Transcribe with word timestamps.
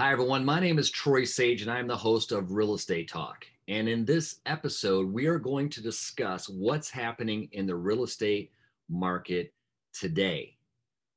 Hi, 0.00 0.12
everyone. 0.12 0.46
My 0.46 0.60
name 0.60 0.78
is 0.78 0.90
Troy 0.90 1.24
Sage, 1.24 1.60
and 1.60 1.70
I'm 1.70 1.86
the 1.86 1.94
host 1.94 2.32
of 2.32 2.52
Real 2.52 2.72
Estate 2.72 3.06
Talk. 3.06 3.44
And 3.68 3.86
in 3.86 4.06
this 4.06 4.36
episode, 4.46 5.12
we 5.12 5.26
are 5.26 5.38
going 5.38 5.68
to 5.68 5.82
discuss 5.82 6.48
what's 6.48 6.88
happening 6.88 7.50
in 7.52 7.66
the 7.66 7.76
real 7.76 8.04
estate 8.04 8.50
market 8.88 9.52
today. 9.92 10.56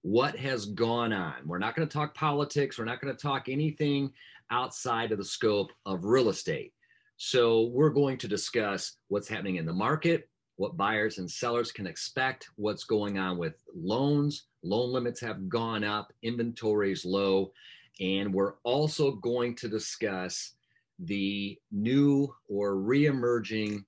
What 0.01 0.35
has 0.35 0.65
gone 0.65 1.13
on? 1.13 1.35
We're 1.45 1.59
not 1.59 1.77
going 1.77 1.87
to 1.87 1.93
talk 1.93 2.13
politics. 2.13 2.77
We're 2.77 2.83
not 2.83 2.99
going 2.99 3.15
to 3.15 3.21
talk 3.21 3.47
anything 3.47 4.11
outside 4.51 5.13
of 5.13 5.17
the 5.17 5.23
scope 5.23 5.71
of 5.85 6.03
real 6.03 6.27
estate. 6.27 6.73
So, 7.15 7.67
we're 7.67 7.89
going 7.89 8.17
to 8.17 8.27
discuss 8.27 8.97
what's 9.07 9.29
happening 9.29 9.55
in 9.55 9.65
the 9.65 9.71
market, 9.71 10.27
what 10.57 10.75
buyers 10.75 11.19
and 11.19 11.31
sellers 11.31 11.71
can 11.71 11.87
expect, 11.87 12.49
what's 12.57 12.83
going 12.83 13.17
on 13.17 13.37
with 13.37 13.63
loans. 13.73 14.47
Loan 14.61 14.91
limits 14.91 15.21
have 15.21 15.47
gone 15.47 15.85
up, 15.85 16.11
inventory 16.21 16.91
is 16.91 17.05
low 17.05 17.53
and 17.99 18.33
we're 18.33 18.55
also 18.63 19.11
going 19.11 19.55
to 19.57 19.67
discuss 19.67 20.53
the 20.99 21.57
new 21.71 22.33
or 22.47 22.77
re-emerging 22.77 23.85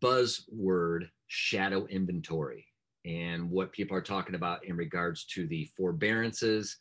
buzzword 0.00 1.08
shadow 1.26 1.86
inventory 1.86 2.66
and 3.04 3.50
what 3.50 3.72
people 3.72 3.96
are 3.96 4.02
talking 4.02 4.34
about 4.34 4.64
in 4.64 4.76
regards 4.76 5.24
to 5.24 5.46
the 5.46 5.64
forbearances 5.76 6.76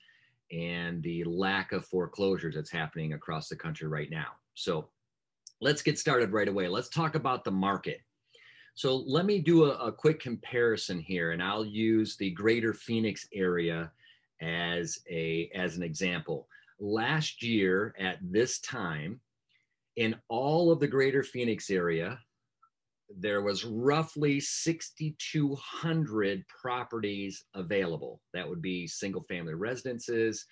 and 0.51 1.01
the 1.03 1.23
lack 1.23 1.71
of 1.71 1.85
foreclosures 1.85 2.55
that's 2.55 2.71
happening 2.71 3.13
across 3.13 3.47
the 3.47 3.55
country 3.55 3.87
right 3.87 4.09
now. 4.09 4.27
So 4.55 4.89
let's 5.61 5.81
get 5.81 5.99
started 5.99 6.31
right 6.31 6.47
away. 6.47 6.67
Let's 6.67 6.89
talk 6.89 7.15
about 7.15 7.43
the 7.43 7.51
market. 7.51 8.01
So 8.75 8.95
let 8.95 9.25
me 9.25 9.39
do 9.39 9.65
a, 9.65 9.75
a 9.75 9.91
quick 9.91 10.19
comparison 10.19 10.99
here, 10.99 11.31
and 11.31 11.43
I'll 11.43 11.65
use 11.65 12.15
the 12.15 12.31
greater 12.31 12.73
Phoenix 12.73 13.27
area 13.33 13.91
as 14.41 14.99
a 15.09 15.49
as 15.53 15.77
an 15.77 15.83
example. 15.83 16.47
Last 16.79 17.43
year 17.43 17.93
at 17.99 18.17
this 18.21 18.59
time, 18.59 19.19
in 19.95 20.15
all 20.29 20.71
of 20.71 20.79
the 20.79 20.87
greater 20.87 21.23
Phoenix 21.23 21.69
area, 21.69 22.19
there 23.17 23.41
was 23.41 23.65
roughly 23.65 24.39
6,200 24.39 26.45
properties 26.47 27.43
available. 27.55 28.21
That 28.33 28.47
would 28.47 28.61
be 28.61 28.87
single 28.87 29.23
family 29.23 29.55
residences, 29.55 30.45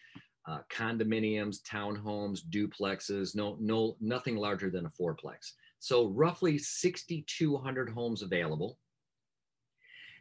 uh, 0.48 0.60
condominiums, 0.72 1.58
townhomes, 1.62 2.40
duplexes, 2.50 3.36
no, 3.36 3.58
no, 3.60 3.98
nothing 4.00 4.38
larger 4.38 4.70
than 4.70 4.86
a 4.86 4.90
fourplex. 4.90 5.52
So 5.80 6.08
roughly 6.08 6.58
6,200 6.58 7.90
homes 7.90 8.24
available. 8.24 8.80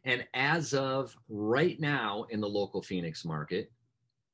And 0.07 0.25
as 0.35 0.73
of 0.73 1.17
right 1.29 1.79
now 1.81 2.27
in 2.31 2.41
the 2.41 2.49
local 2.49 2.81
Phoenix 2.81 3.25
market, 3.25 3.73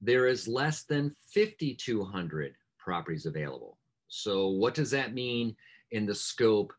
there 0.03 0.27
is 0.27 0.47
less 0.47 0.83
than 0.83 1.17
5,200 1.35 2.55
properties 2.79 3.25
available. 3.25 3.79
So, 4.09 4.49
what 4.49 4.75
does 4.75 4.91
that 4.91 5.15
mean 5.15 5.57
in 5.91 6.05
the 6.05 6.15
scope 6.15 6.75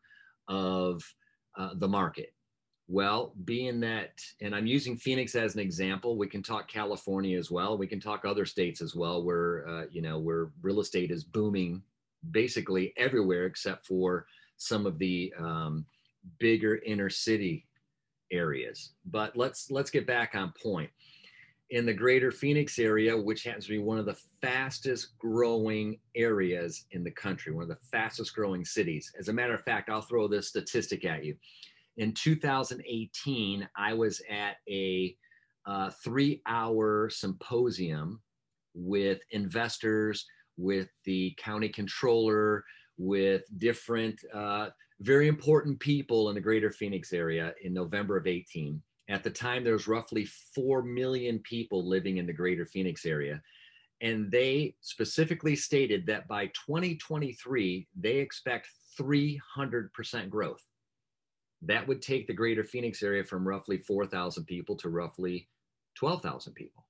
of 0.46 1.02
uh, 1.58 1.70
the 1.74 1.88
market? 1.88 2.32
Well, 2.86 3.32
being 3.44 3.80
that, 3.80 4.20
and 4.40 4.54
I'm 4.54 4.66
using 4.66 4.96
Phoenix 4.96 5.34
as 5.34 5.54
an 5.54 5.60
example, 5.60 6.16
we 6.16 6.28
can 6.28 6.42
talk 6.42 6.68
California 6.68 7.36
as 7.36 7.50
well. 7.50 7.76
We 7.76 7.88
can 7.88 7.98
talk 7.98 8.24
other 8.24 8.44
states 8.44 8.80
as 8.80 8.94
well, 8.94 9.24
where 9.24 9.66
uh, 9.66 9.84
you 9.90 10.02
know 10.02 10.18
where 10.20 10.50
real 10.62 10.80
estate 10.80 11.10
is 11.10 11.24
booming, 11.24 11.82
basically 12.30 12.92
everywhere 12.96 13.46
except 13.46 13.86
for 13.86 14.26
some 14.56 14.86
of 14.86 14.98
the 14.98 15.32
um, 15.36 15.84
bigger 16.38 16.76
inner 16.86 17.10
city 17.10 17.66
areas. 18.34 18.92
But 19.06 19.36
let's 19.36 19.70
let's 19.70 19.90
get 19.90 20.06
back 20.06 20.34
on 20.34 20.52
point. 20.60 20.90
In 21.70 21.86
the 21.86 21.94
greater 21.94 22.30
Phoenix 22.30 22.78
area, 22.78 23.16
which 23.16 23.42
happens 23.44 23.64
to 23.64 23.70
be 23.70 23.78
one 23.78 23.98
of 23.98 24.06
the 24.06 24.18
fastest 24.42 25.18
growing 25.18 25.98
areas 26.14 26.84
in 26.90 27.02
the 27.02 27.10
country, 27.10 27.52
one 27.52 27.62
of 27.62 27.68
the 27.68 27.86
fastest 27.90 28.34
growing 28.34 28.64
cities. 28.64 29.10
As 29.18 29.28
a 29.28 29.32
matter 29.32 29.54
of 29.54 29.64
fact, 29.64 29.88
I'll 29.88 30.02
throw 30.02 30.28
this 30.28 30.48
statistic 30.48 31.04
at 31.04 31.24
you. 31.24 31.34
In 31.96 32.12
2018, 32.12 33.68
I 33.76 33.94
was 33.94 34.20
at 34.30 34.56
a 34.68 35.16
uh, 35.66 35.90
three 36.02 36.42
hour 36.46 37.08
symposium 37.08 38.20
with 38.74 39.20
investors, 39.30 40.26
with 40.56 40.88
the 41.04 41.34
county 41.38 41.68
controller, 41.68 42.64
with 42.98 43.42
different 43.58 44.20
uh, 44.32 44.68
very 45.00 45.28
important 45.28 45.78
people 45.80 46.28
in 46.28 46.34
the 46.34 46.40
greater 46.40 46.70
Phoenix 46.70 47.12
area 47.12 47.52
in 47.62 47.72
November 47.74 48.16
of 48.16 48.26
18. 48.26 48.80
At 49.08 49.22
the 49.22 49.30
time, 49.30 49.64
there 49.64 49.74
was 49.74 49.88
roughly 49.88 50.26
4 50.54 50.82
million 50.82 51.38
people 51.40 51.86
living 51.86 52.18
in 52.18 52.26
the 52.26 52.32
greater 52.32 52.64
Phoenix 52.64 53.04
area. 53.04 53.42
And 54.00 54.30
they 54.30 54.74
specifically 54.80 55.56
stated 55.56 56.06
that 56.06 56.26
by 56.28 56.46
2023, 56.48 57.88
they 57.98 58.16
expect 58.16 58.68
300% 59.00 60.30
growth. 60.30 60.62
That 61.62 61.86
would 61.86 62.02
take 62.02 62.26
the 62.26 62.32
greater 62.32 62.64
Phoenix 62.64 63.02
area 63.02 63.24
from 63.24 63.46
roughly 63.46 63.78
4,000 63.78 64.44
people 64.44 64.76
to 64.76 64.88
roughly 64.88 65.48
12,000 65.96 66.54
people. 66.54 66.84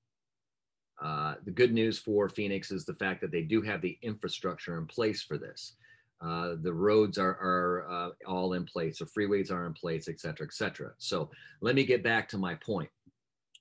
Uh, 1.03 1.35
the 1.45 1.51
good 1.51 1.73
news 1.73 1.99
for 1.99 2.29
Phoenix 2.29 2.71
is 2.71 2.85
the 2.85 2.95
fact 2.95 3.21
that 3.21 3.33
they 3.33 3.43
do 3.43 3.61
have 3.63 3.83
the 3.83 3.99
infrastructure 4.03 4.79
in 4.79 4.87
place 4.87 5.23
for 5.23 5.39
this. 5.39 5.75
Uh, 6.21 6.55
the 6.63 6.73
roads 6.73 7.19
are, 7.19 7.37
are 7.41 7.87
uh, 7.91 8.11
all 8.27 8.55
in 8.55 8.65
place, 8.65 8.99
the 8.99 9.05
freeways 9.05 9.51
are 9.51 9.67
in 9.67 9.75
place, 9.75 10.09
et 10.09 10.19
cetera, 10.19 10.47
et 10.47 10.55
cetera. 10.55 10.93
So 10.99 11.31
let 11.61 11.75
me 11.75 11.85
get 11.85 12.03
back 12.03 12.29
to 12.31 12.39
my 12.39 12.55
point. 12.55 12.89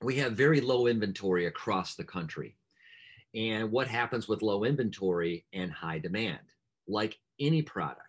We 0.02 0.16
have 0.16 0.32
very 0.32 0.60
low 0.60 0.86
inventory 0.86 1.46
across 1.46 1.94
the 1.94 2.04
country. 2.04 2.56
And 3.34 3.70
what 3.70 3.88
happens 3.88 4.28
with 4.28 4.42
low 4.42 4.64
inventory 4.64 5.44
and 5.52 5.70
high 5.70 5.98
demand? 5.98 6.40
Like 6.86 7.18
any 7.40 7.62
product, 7.62 8.00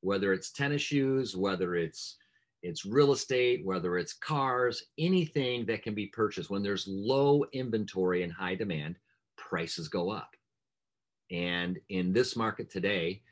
whether 0.00 0.32
it's 0.32 0.50
tennis 0.50 0.82
shoes, 0.82 1.36
whether 1.36 1.76
it's 1.76 2.16
it's 2.62 2.84
real 2.84 3.12
estate, 3.12 3.64
whether 3.64 3.96
it's 3.96 4.14
cars, 4.14 4.82
anything 4.98 5.66
that 5.66 5.82
can 5.82 5.94
be 5.94 6.06
purchased 6.06 6.50
when 6.50 6.62
there's 6.62 6.88
low 6.88 7.44
inventory 7.52 8.24
and 8.24 8.32
high 8.32 8.56
demand, 8.56 8.96
prices 9.36 9.88
go 9.88 10.10
up. 10.10 10.30
And 11.30 11.78
in 11.90 12.12
this 12.12 12.34
market 12.34 12.70
today, 12.70 13.22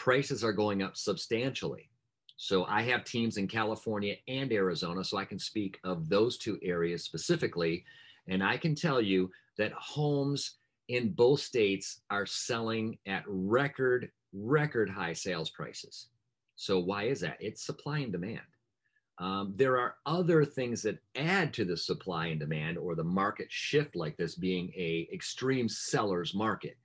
prices 0.00 0.42
are 0.42 0.52
going 0.52 0.82
up 0.82 0.96
substantially. 0.96 1.90
So 2.38 2.64
I 2.64 2.80
have 2.84 3.04
teams 3.04 3.36
in 3.36 3.46
California 3.46 4.14
and 4.28 4.50
Arizona, 4.50 5.04
so 5.04 5.18
I 5.18 5.26
can 5.26 5.38
speak 5.38 5.78
of 5.84 6.08
those 6.08 6.38
two 6.38 6.58
areas 6.62 7.04
specifically. 7.04 7.84
And 8.26 8.42
I 8.42 8.56
can 8.56 8.74
tell 8.74 9.02
you 9.02 9.30
that 9.58 9.72
homes 9.72 10.56
in 10.88 11.10
both 11.10 11.40
states 11.40 12.00
are 12.08 12.24
selling 12.24 12.96
at 13.06 13.24
record, 13.26 14.10
record 14.32 14.88
high 14.88 15.12
sales 15.12 15.50
prices. 15.50 16.08
So 16.56 16.78
why 16.78 17.04
is 17.04 17.20
that? 17.20 17.36
It's 17.38 17.66
supply 17.66 17.98
and 17.98 18.10
demand. 18.10 18.40
Um, 19.18 19.52
there 19.54 19.76
are 19.78 19.96
other 20.06 20.46
things 20.46 20.80
that 20.80 20.98
add 21.14 21.52
to 21.54 21.66
the 21.66 21.76
supply 21.76 22.28
and 22.28 22.40
demand 22.40 22.78
or 22.78 22.94
the 22.94 23.04
market 23.04 23.48
shift 23.50 23.94
like 23.94 24.16
this 24.16 24.34
being 24.34 24.72
a 24.74 25.06
extreme 25.12 25.68
seller's 25.68 26.34
market. 26.34 26.78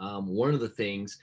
Um, 0.00 0.26
one 0.26 0.52
of 0.52 0.58
the 0.58 0.68
things 0.68 1.16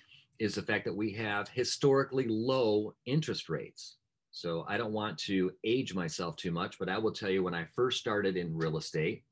is 0.43 0.55
the 0.55 0.61
fact 0.61 0.83
that 0.83 0.95
we 0.95 1.13
have 1.13 1.47
historically 1.47 2.27
low 2.27 2.93
interest 3.05 3.47
rates. 3.47 3.95
So 4.31 4.65
I 4.67 4.75
don't 4.75 4.91
want 4.91 5.17
to 5.19 5.51
age 5.63 5.93
myself 5.93 6.35
too 6.35 6.51
much, 6.51 6.77
but 6.77 6.89
I 6.89 6.97
will 6.97 7.13
tell 7.13 7.29
you 7.29 7.43
when 7.43 7.53
I 7.53 7.65
first 7.73 7.99
started 7.99 8.35
in 8.35 8.57
real 8.57 8.77
estate 8.77 9.23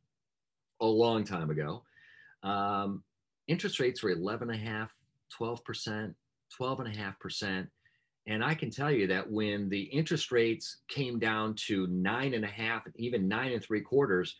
a 0.79 0.85
long 0.85 1.25
time 1.25 1.49
ago, 1.49 1.83
um, 2.43 3.03
interest 3.49 3.81
rates 3.81 4.01
were 4.01 4.11
11 4.11 4.49
and 4.51 4.61
a 4.61 4.63
half, 4.63 4.89
12%, 5.37 6.13
12 6.55 6.79
and 6.79 6.95
a 6.95 6.97
half 6.97 7.19
percent. 7.19 7.67
And 8.25 8.41
I 8.41 8.53
can 8.53 8.69
tell 8.69 8.91
you 8.91 9.07
that 9.07 9.29
when 9.29 9.67
the 9.67 9.81
interest 9.81 10.31
rates 10.31 10.77
came 10.87 11.19
down 11.19 11.55
to 11.67 11.87
nine 11.87 12.35
and 12.35 12.45
a 12.45 12.47
half, 12.47 12.83
even 12.95 13.27
nine 13.27 13.51
and 13.51 13.61
three 13.61 13.81
quarters, 13.81 14.37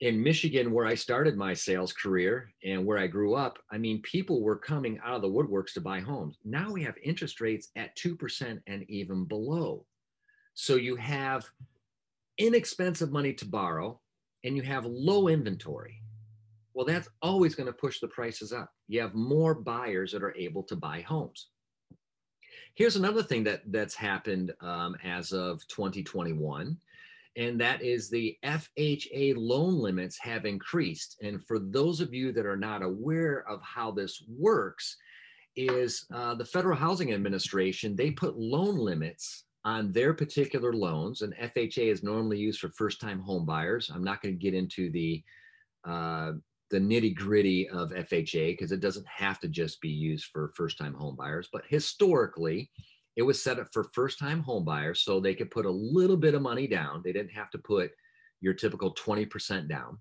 in 0.00 0.22
Michigan, 0.22 0.72
where 0.72 0.86
I 0.86 0.94
started 0.94 1.36
my 1.36 1.52
sales 1.52 1.92
career 1.92 2.50
and 2.64 2.86
where 2.86 2.98
I 2.98 3.06
grew 3.06 3.34
up, 3.34 3.58
I 3.70 3.76
mean, 3.76 4.00
people 4.02 4.42
were 4.42 4.56
coming 4.56 4.98
out 5.04 5.16
of 5.16 5.22
the 5.22 5.28
woodworks 5.28 5.74
to 5.74 5.80
buy 5.80 6.00
homes. 6.00 6.38
Now 6.44 6.72
we 6.72 6.82
have 6.84 6.96
interest 7.02 7.40
rates 7.40 7.68
at 7.76 7.96
2% 7.96 8.60
and 8.66 8.84
even 8.88 9.26
below. 9.26 9.84
So 10.54 10.76
you 10.76 10.96
have 10.96 11.44
inexpensive 12.38 13.12
money 13.12 13.34
to 13.34 13.44
borrow 13.44 14.00
and 14.42 14.56
you 14.56 14.62
have 14.62 14.86
low 14.86 15.28
inventory. 15.28 16.00
Well, 16.72 16.86
that's 16.86 17.08
always 17.20 17.54
going 17.54 17.66
to 17.66 17.72
push 17.72 18.00
the 18.00 18.08
prices 18.08 18.52
up. 18.54 18.72
You 18.88 19.02
have 19.02 19.14
more 19.14 19.54
buyers 19.54 20.12
that 20.12 20.22
are 20.22 20.34
able 20.36 20.62
to 20.64 20.76
buy 20.76 21.02
homes. 21.02 21.48
Here's 22.74 22.96
another 22.96 23.22
thing 23.22 23.44
that 23.44 23.62
that's 23.66 23.94
happened 23.94 24.52
um, 24.62 24.96
as 25.04 25.32
of 25.32 25.66
2021 25.68 26.78
and 27.36 27.60
that 27.60 27.82
is 27.82 28.10
the 28.10 28.36
FHA 28.44 29.34
loan 29.36 29.78
limits 29.78 30.18
have 30.20 30.44
increased. 30.44 31.16
And 31.22 31.44
for 31.46 31.58
those 31.58 32.00
of 32.00 32.12
you 32.12 32.32
that 32.32 32.46
are 32.46 32.56
not 32.56 32.82
aware 32.82 33.44
of 33.48 33.60
how 33.62 33.90
this 33.90 34.24
works, 34.28 34.96
is 35.56 36.06
uh, 36.14 36.34
the 36.34 36.44
Federal 36.44 36.76
Housing 36.76 37.12
Administration, 37.12 37.96
they 37.96 38.10
put 38.10 38.38
loan 38.38 38.76
limits 38.76 39.44
on 39.64 39.92
their 39.92 40.14
particular 40.14 40.72
loans, 40.72 41.22
and 41.22 41.34
FHA 41.34 41.90
is 41.90 42.02
normally 42.02 42.38
used 42.38 42.60
for 42.60 42.70
first 42.70 43.00
time 43.00 43.20
home 43.20 43.44
buyers. 43.44 43.90
I'm 43.92 44.04
not 44.04 44.22
going 44.22 44.34
to 44.34 44.40
get 44.40 44.54
into 44.54 44.90
the 44.90 45.22
uh, 45.86 46.32
the 46.70 46.78
nitty 46.78 47.16
gritty 47.16 47.68
of 47.68 47.90
FHA 47.90 48.52
because 48.52 48.70
it 48.70 48.80
doesn't 48.80 49.06
have 49.08 49.40
to 49.40 49.48
just 49.48 49.80
be 49.80 49.88
used 49.88 50.26
for 50.26 50.52
first 50.54 50.78
time 50.78 50.94
home 50.94 51.16
buyers. 51.16 51.48
But 51.52 51.64
historically, 51.68 52.70
it 53.20 53.26
was 53.26 53.42
set 53.42 53.58
up 53.58 53.68
for 53.70 53.84
first 53.92 54.18
time 54.18 54.42
homebuyers 54.42 54.96
so 54.96 55.20
they 55.20 55.34
could 55.34 55.50
put 55.50 55.66
a 55.66 55.70
little 55.70 56.16
bit 56.16 56.34
of 56.34 56.40
money 56.40 56.66
down. 56.66 57.02
They 57.04 57.12
didn't 57.12 57.32
have 57.32 57.50
to 57.50 57.58
put 57.58 57.90
your 58.40 58.54
typical 58.54 58.94
20% 58.94 59.68
down 59.68 59.98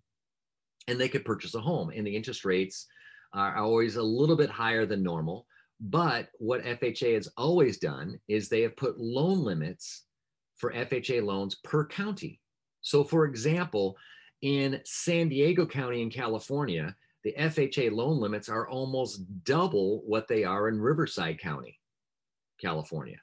and 0.88 0.98
they 0.98 1.10
could 1.10 1.26
purchase 1.26 1.54
a 1.54 1.60
home. 1.60 1.92
And 1.94 2.08
the 2.08 2.16
interest 2.16 2.46
rates 2.46 2.88
are 3.34 3.58
always 3.58 3.98
a 3.98 4.02
little 4.02 4.38
bit 4.38 4.50
higher 4.50 4.86
than 4.86 5.04
normal. 5.04 5.46
But 5.82 6.30
what 6.38 6.64
FHA 6.64 7.16
has 7.16 7.28
always 7.36 7.78
done 7.78 8.18
is 8.30 8.48
they 8.48 8.62
have 8.62 8.78
put 8.78 8.98
loan 8.98 9.44
limits 9.44 10.06
for 10.56 10.72
FHA 10.72 11.22
loans 11.22 11.56
per 11.66 11.86
county. 11.86 12.40
So, 12.80 13.04
for 13.04 13.26
example, 13.26 13.98
in 14.44 14.80
San 14.86 15.28
Diego 15.28 15.66
County 15.66 16.02
in 16.02 16.10
California, 16.10 16.96
the 17.26 17.36
FHA 17.38 17.92
loan 17.92 18.22
limits 18.22 18.48
are 18.48 18.70
almost 18.70 19.24
double 19.44 20.04
what 20.06 20.30
they 20.30 20.46
are 20.46 20.70
in 20.70 20.80
Riverside 20.80 21.38
County, 21.38 21.78
California. 22.62 23.18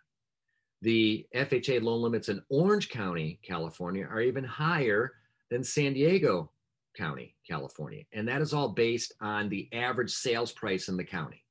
The 0.83 1.27
FHA 1.35 1.83
loan 1.83 2.03
limits 2.03 2.29
in 2.29 2.43
Orange 2.49 2.89
County, 2.89 3.41
California 3.43 4.05
are 4.05 4.21
even 4.21 4.45
higher 4.45 5.13
than 5.51 5.65
San 5.65 5.95
Diego 5.95 6.51
County, 6.97 7.35
California. 7.49 8.05
And 8.13 8.27
that 8.29 8.43
is 8.43 8.53
all 8.53 8.71
based 8.71 9.15
on 9.21 9.49
the 9.49 9.69
average 9.73 10.11
sales 10.11 10.53
price 10.53 10.89
in 10.89 10.97
the 10.97 11.05
county. 11.05 11.43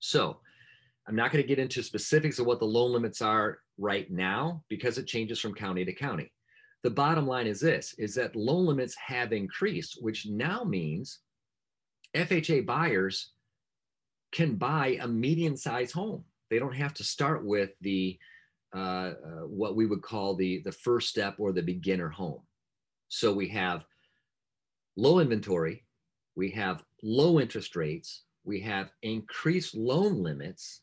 So 0.00 0.38
I'm 1.06 1.16
not 1.16 1.32
going 1.32 1.42
to 1.42 1.48
get 1.48 1.58
into 1.58 1.82
specifics 1.82 2.38
of 2.38 2.46
what 2.46 2.60
the 2.60 2.64
loan 2.64 2.92
limits 2.92 3.20
are 3.20 3.58
right 3.78 4.10
now 4.10 4.62
because 4.68 4.98
it 4.98 5.06
changes 5.06 5.40
from 5.40 5.54
county 5.54 5.84
to 5.84 5.92
county. 5.92 6.32
The 6.82 6.90
bottom 6.90 7.26
line 7.26 7.46
is 7.46 7.60
this 7.60 7.94
is 7.98 8.14
that 8.16 8.34
loan 8.34 8.66
limits 8.66 8.96
have 8.96 9.32
increased, 9.32 9.98
which 10.00 10.26
now 10.26 10.64
means 10.64 11.20
FHA 12.14 12.66
buyers 12.66 13.30
can 14.32 14.56
buy 14.56 14.98
a 15.00 15.06
median 15.06 15.56
sized 15.56 15.92
home. 15.92 16.24
They 16.52 16.58
don't 16.58 16.74
have 16.74 16.92
to 16.94 17.04
start 17.04 17.46
with 17.46 17.70
the 17.80 18.18
uh, 18.76 19.14
uh, 19.26 19.46
what 19.46 19.74
we 19.74 19.86
would 19.86 20.02
call 20.02 20.36
the 20.36 20.60
the 20.66 20.70
first 20.70 21.08
step 21.08 21.36
or 21.38 21.50
the 21.50 21.62
beginner 21.62 22.10
home. 22.10 22.42
So 23.08 23.32
we 23.32 23.48
have 23.48 23.86
low 24.94 25.20
inventory, 25.20 25.86
we 26.36 26.50
have 26.50 26.84
low 27.02 27.40
interest 27.40 27.74
rates, 27.74 28.24
we 28.44 28.60
have 28.60 28.90
increased 29.00 29.74
loan 29.74 30.22
limits 30.22 30.82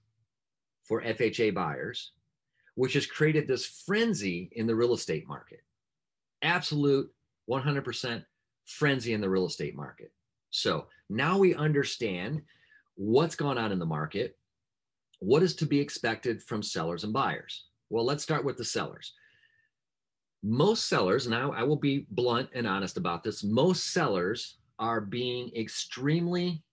for 0.86 1.04
FHA 1.04 1.54
buyers, 1.54 2.13
which 2.74 2.94
has 2.94 3.06
created 3.06 3.48
this 3.48 3.83
frenzy 3.86 4.50
in 4.54 4.65
the 4.65 4.75
real 4.75 4.95
estate 4.95 5.27
market. 5.27 5.62
Absolute 6.42 7.13
100% 7.48 8.24
frenzy 8.65 9.13
in 9.13 9.22
the 9.22 9.30
real 9.30 9.45
estate 9.45 9.75
market. 9.75 10.12
So 10.50 10.88
now 11.12 11.38
we 11.38 11.54
understand 11.54 12.42
what's 12.95 13.36
going 13.36 13.60
on 13.60 13.72
in 13.72 13.77
the 13.77 13.86
market, 13.86 14.36
what 15.19 15.44
is 15.44 15.56
to 15.56 15.66
be 15.66 15.80
expected 15.80 16.42
from 16.44 16.63
sellers 16.63 17.04
and 17.04 17.13
buyers. 17.13 17.66
Well, 17.89 18.06
let's 18.06 18.24
start 18.24 18.45
with 18.45 18.57
the 18.57 18.66
sellers 18.66 19.13
most 20.44 20.88
sellers, 20.88 21.25
and 21.25 21.36
I, 21.36 21.42
I, 21.42 21.63
will 21.63 21.75
be 21.75 22.06
blunt 22.12 22.50
and 22.54 22.66
honest 22.66 22.98
about 22.98 23.24
this, 23.24 23.44
most 23.44 23.92
sellers 23.92 24.57
are 24.77 25.01
being 25.01 25.51
extremely 25.56 26.63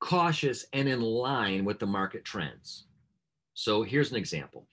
cautious 0.00 0.66
and 0.72 0.88
in 0.88 1.00
line 1.00 1.64
with 1.64 1.78
the 1.78 1.86
market 1.86 2.24
trends. 2.24 2.86
So 3.54 3.82
here's 3.82 4.10
an 4.10 4.16
example. 4.16 4.66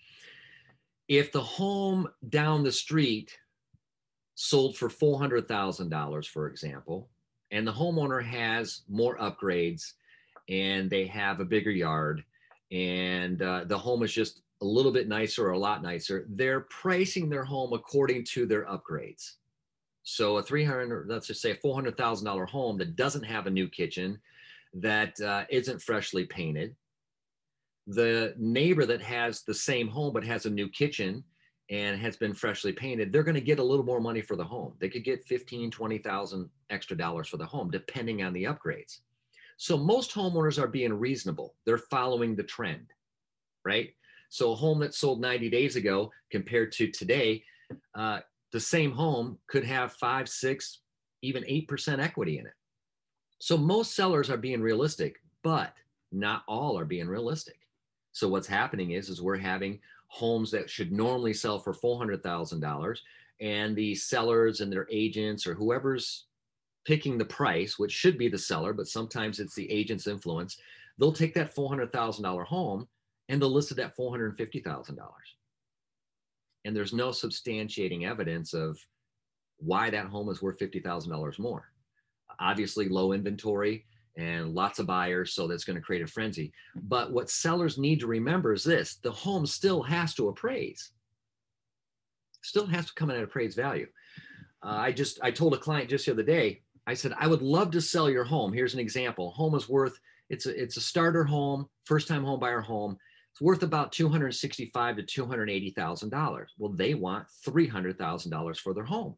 If 1.07 1.31
the 1.31 1.41
home 1.41 2.07
down 2.29 2.63
the 2.63 2.71
street 2.71 3.37
sold 4.33 4.77
for 4.77 4.89
$400,000, 4.89 6.25
for 6.27 6.47
example, 6.47 7.09
and 7.51 7.67
the 7.67 7.73
homeowner 7.73 8.23
has 8.23 8.81
more 8.87 9.17
upgrades 9.17 9.93
and 10.49 10.89
they 10.89 11.05
have 11.05 11.39
a 11.39 11.45
bigger 11.45 11.71
yard 11.71 12.23
and 12.71 13.41
uh, 13.41 13.63
the 13.65 13.77
home 13.77 14.03
is 14.03 14.11
just 14.11 14.41
a 14.61 14.65
little 14.65 14.91
bit 14.91 15.07
nicer 15.07 15.47
or 15.47 15.51
a 15.51 15.57
lot 15.57 15.81
nicer, 15.81 16.25
they're 16.29 16.61
pricing 16.61 17.29
their 17.29 17.43
home 17.43 17.73
according 17.73 18.25
to 18.25 18.45
their 18.45 18.65
upgrades. 18.65 19.35
So 20.03 20.37
a 20.37 20.43
300, 20.43 21.07
let's 21.07 21.27
just 21.27 21.41
say 21.41 21.51
a 21.51 21.55
$400,000 21.55 22.49
home 22.49 22.77
that 22.77 22.95
doesn't 22.95 23.23
have 23.23 23.47
a 23.47 23.51
new 23.51 23.69
kitchen, 23.69 24.19
that 24.73 25.19
uh, 25.21 25.45
not 25.49 25.81
freshly 25.81 26.25
painted. 26.25 26.75
The 27.87 28.33
neighbor 28.37 28.85
that 28.85 29.01
has 29.01 29.41
the 29.41 29.53
same 29.53 29.87
home 29.87 30.13
but 30.13 30.23
has 30.23 30.45
a 30.45 30.49
new 30.49 30.69
kitchen 30.69 31.23
and 31.69 31.99
has 31.99 32.17
been 32.17 32.33
freshly 32.33 32.73
painted, 32.73 33.11
they're 33.11 33.23
going 33.23 33.35
to 33.35 33.41
get 33.41 33.59
a 33.59 33.63
little 33.63 33.85
more 33.85 34.01
money 34.01 34.21
for 34.21 34.35
the 34.35 34.43
home. 34.43 34.73
They 34.79 34.89
could 34.89 35.03
get 35.03 35.25
15, 35.25 35.69
20,000 35.71 36.49
extra 36.69 36.97
dollars 36.97 37.27
for 37.27 37.37
the 37.37 37.45
home, 37.45 37.69
depending 37.69 38.23
on 38.23 38.33
the 38.33 38.45
upgrades. 38.45 38.99
So 39.59 39.77
most 39.77 40.13
homeowners 40.13 40.57
are 40.57 40.69
being 40.69 40.93
reasonable. 40.93 41.53
They're 41.65 41.77
following 41.77 42.33
the 42.33 42.43
trend, 42.43 42.93
right? 43.65 43.89
So 44.29 44.53
a 44.53 44.55
home 44.55 44.79
that 44.79 44.93
sold 44.93 45.19
90 45.19 45.49
days 45.49 45.75
ago 45.75 46.11
compared 46.31 46.71
to 46.73 46.87
today, 46.87 47.43
uh, 47.93 48.21
the 48.53 48.59
same 48.59 48.91
home 48.91 49.37
could 49.47 49.65
have 49.65 49.91
five, 49.91 50.29
six, 50.29 50.79
even 51.23 51.43
8% 51.43 51.99
equity 51.99 52.39
in 52.39 52.45
it. 52.45 52.53
So 53.39 53.57
most 53.57 53.97
sellers 53.97 54.29
are 54.29 54.37
being 54.37 54.61
realistic, 54.61 55.17
but 55.43 55.73
not 56.13 56.43
all 56.47 56.79
are 56.79 56.85
being 56.85 57.09
realistic. 57.09 57.59
So 58.13 58.29
what's 58.29 58.47
happening 58.47 58.91
is, 58.91 59.09
is 59.09 59.21
we're 59.21 59.35
having 59.35 59.79
homes 60.07 60.51
that 60.51 60.69
should 60.69 60.93
normally 60.93 61.33
sell 61.33 61.59
for 61.59 61.73
$400,000 61.73 62.97
and 63.41 63.75
the 63.75 63.93
sellers 63.93 64.61
and 64.61 64.71
their 64.71 64.87
agents 64.89 65.45
or 65.45 65.53
whoever's 65.53 66.27
picking 66.89 67.19
the 67.19 67.25
price, 67.25 67.77
which 67.77 67.91
should 67.91 68.17
be 68.17 68.27
the 68.27 68.37
seller, 68.37 68.73
but 68.73 68.87
sometimes 68.87 69.39
it's 69.39 69.53
the 69.53 69.71
agent's 69.71 70.07
influence, 70.07 70.57
they'll 70.97 71.11
take 71.13 71.35
that 71.35 71.55
$400,000 71.55 72.45
home 72.47 72.87
and 73.29 73.39
they'll 73.39 73.53
list 73.53 73.71
it 73.71 73.77
at 73.77 73.95
$450,000. 73.95 74.97
And 76.65 76.75
there's 76.75 76.91
no 76.91 77.09
substantiating 77.09 78.09
evidence 78.09 78.55
of 78.55 78.75
why 79.59 79.91
that 79.91 80.07
home 80.07 80.29
is 80.29 80.41
worth 80.41 80.57
$50,000 80.57 81.37
more. 81.37 81.71
Obviously, 82.39 82.89
low 82.89 83.13
inventory 83.13 83.85
and 84.17 84.55
lots 84.55 84.79
of 84.79 84.87
buyers, 84.87 85.35
so 85.35 85.47
that's 85.47 85.65
going 85.65 85.75
to 85.75 85.83
create 85.83 86.01
a 86.01 86.07
frenzy. 86.07 86.51
But 86.75 87.13
what 87.13 87.29
sellers 87.29 87.77
need 87.77 87.99
to 87.99 88.07
remember 88.07 88.51
is 88.51 88.63
this 88.63 88.95
the 88.95 89.11
home 89.11 89.45
still 89.45 89.83
has 89.83 90.15
to 90.15 90.29
appraise, 90.29 90.89
still 92.41 92.65
has 92.65 92.87
to 92.87 92.93
come 92.95 93.11
in 93.11 93.17
at 93.17 93.23
appraised 93.23 93.57
value. 93.57 93.85
Uh, 94.63 94.77
I 94.87 94.91
just 94.91 95.19
I 95.21 95.31
told 95.31 95.53
a 95.53 95.57
client 95.57 95.89
just 95.89 96.05
the 96.05 96.11
other 96.13 96.23
day, 96.23 96.61
I 96.89 96.95
said, 96.95 97.13
I 97.19 97.27
would 97.27 97.43
love 97.43 97.69
to 97.71 97.81
sell 97.81 98.09
your 98.09 98.23
home. 98.23 98.51
Here's 98.51 98.73
an 98.73 98.79
example. 98.79 99.29
Home 99.33 99.53
is 99.53 99.69
worth, 99.69 99.99
it's 100.31 100.47
a 100.47 100.59
it's 100.59 100.75
a 100.75 100.81
starter 100.81 101.23
home, 101.23 101.69
first 101.85 102.07
time 102.07 102.23
home 102.23 102.39
buyer 102.39 102.61
home. 102.61 102.97
It's 103.31 103.41
worth 103.41 103.61
about 103.61 103.91
265 103.91 104.95
to 104.95 105.03
280,000 105.03 106.09
dollars. 106.09 106.51
Well, 106.57 106.71
they 106.71 106.95
want 106.95 107.27
300,000 107.45 108.31
dollars 108.31 108.57
for 108.57 108.73
their 108.73 108.85
home. 108.85 109.15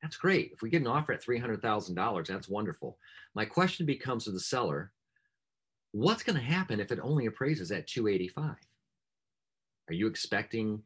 That's 0.00 0.16
great. 0.16 0.52
If 0.54 0.62
we 0.62 0.70
get 0.70 0.80
an 0.80 0.86
offer 0.86 1.12
at 1.12 1.22
$300,000, 1.22 2.26
that's 2.26 2.48
wonderful. 2.48 2.96
My 3.34 3.44
question 3.44 3.84
becomes 3.84 4.24
to 4.24 4.30
the 4.30 4.40
seller, 4.40 4.92
what's 5.92 6.22
going 6.22 6.38
to 6.38 6.42
happen 6.42 6.80
if 6.80 6.90
it 6.90 7.00
only 7.02 7.26
appraises 7.26 7.70
at 7.70 7.86
285? 7.86 8.54
Are 9.88 9.92
you 9.92 10.06
expecting 10.06 10.82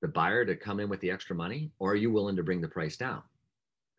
the 0.00 0.08
buyer 0.08 0.46
to 0.46 0.56
come 0.56 0.80
in 0.80 0.88
with 0.88 1.00
the 1.00 1.10
extra 1.10 1.36
money 1.36 1.70
or 1.78 1.92
are 1.92 1.96
you 1.96 2.10
willing 2.10 2.36
to 2.36 2.42
bring 2.42 2.62
the 2.62 2.68
price 2.68 2.96
down? 2.96 3.22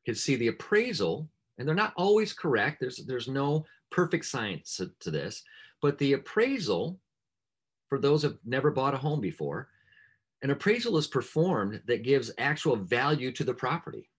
Because 0.07 0.23
see 0.23 0.37
the 0.37 0.47
appraisal, 0.47 1.27
and 1.57 1.67
they're 1.67 1.75
not 1.75 1.91
always 1.97 2.31
correct. 2.31 2.79
There's 2.79 2.95
there's 2.95 3.27
no 3.27 3.65
perfect 3.91 4.23
science 4.23 4.77
to, 4.77 4.89
to 5.01 5.11
this, 5.11 5.43
but 5.81 5.97
the 5.97 6.13
appraisal 6.13 6.97
for 7.89 7.99
those 7.99 8.23
who've 8.23 8.39
never 8.45 8.71
bought 8.71 8.93
a 8.93 8.97
home 8.97 9.19
before, 9.19 9.67
an 10.43 10.51
appraisal 10.51 10.97
is 10.97 11.07
performed 11.07 11.81
that 11.87 12.03
gives 12.03 12.31
actual 12.37 12.77
value 12.77 13.33
to 13.33 13.43
the 13.43 13.53
property. 13.53 14.09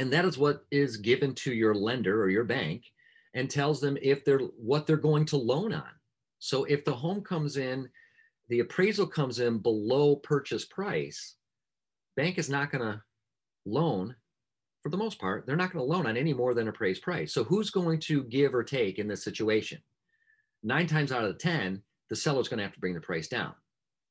And 0.00 0.12
that 0.12 0.24
is 0.24 0.36
what 0.36 0.64
is 0.72 0.96
given 0.96 1.32
to 1.36 1.52
your 1.52 1.74
lender 1.74 2.20
or 2.20 2.28
your 2.28 2.44
bank 2.44 2.84
and 3.34 3.48
tells 3.48 3.80
them 3.80 3.96
if 4.02 4.24
they're 4.24 4.38
what 4.38 4.88
they're 4.88 4.96
going 4.96 5.26
to 5.26 5.36
loan 5.36 5.72
on. 5.72 5.90
So 6.40 6.64
if 6.64 6.84
the 6.84 6.94
home 6.94 7.20
comes 7.20 7.56
in, 7.56 7.88
the 8.48 8.60
appraisal 8.60 9.06
comes 9.06 9.38
in 9.38 9.58
below 9.58 10.16
purchase 10.16 10.64
price, 10.64 11.36
bank 12.16 12.36
is 12.36 12.50
not 12.50 12.72
going 12.72 12.82
to 12.82 13.00
loan 13.64 14.16
for 14.82 14.88
the 14.88 14.96
most 14.96 15.18
part. 15.18 15.46
They're 15.46 15.56
not 15.56 15.72
going 15.72 15.84
to 15.84 15.90
loan 15.90 16.06
on 16.06 16.16
any 16.16 16.34
more 16.34 16.54
than 16.54 16.68
appraised 16.68 17.02
price. 17.02 17.32
So 17.32 17.44
who's 17.44 17.70
going 17.70 18.00
to 18.00 18.24
give 18.24 18.54
or 18.54 18.64
take 18.64 18.98
in 18.98 19.08
this 19.08 19.24
situation? 19.24 19.80
Nine 20.62 20.86
times 20.86 21.12
out 21.12 21.24
of 21.24 21.32
the 21.32 21.38
10, 21.38 21.82
the 22.10 22.16
seller's 22.16 22.48
going 22.48 22.58
to 22.58 22.64
have 22.64 22.74
to 22.74 22.80
bring 22.80 22.94
the 22.94 23.00
price 23.00 23.28
down. 23.28 23.54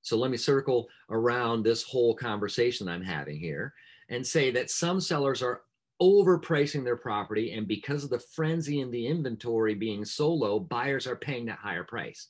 So 0.02 0.18
let 0.18 0.32
me 0.32 0.38
circle 0.38 0.88
around 1.10 1.64
this 1.64 1.84
whole 1.84 2.16
conversation 2.16 2.88
I'm 2.88 3.04
having 3.04 3.40
here 3.40 3.74
and 4.10 4.26
say 4.26 4.50
that 4.52 4.72
some 4.72 5.00
sellers 5.00 5.42
are 5.44 5.62
overpricing 6.02 6.84
their 6.84 6.98
property. 6.98 7.52
And 7.52 7.68
because 7.68 8.04
of 8.04 8.10
the 8.10 8.24
frenzy 8.34 8.80
in 8.80 8.90
the 8.90 9.08
inventory 9.08 9.76
being 9.76 10.04
so 10.04 10.34
low, 10.34 10.60
buyers 10.60 11.06
are 11.06 11.16
paying 11.16 11.46
that 11.46 11.60
higher 11.60 11.84
price. 11.84 12.30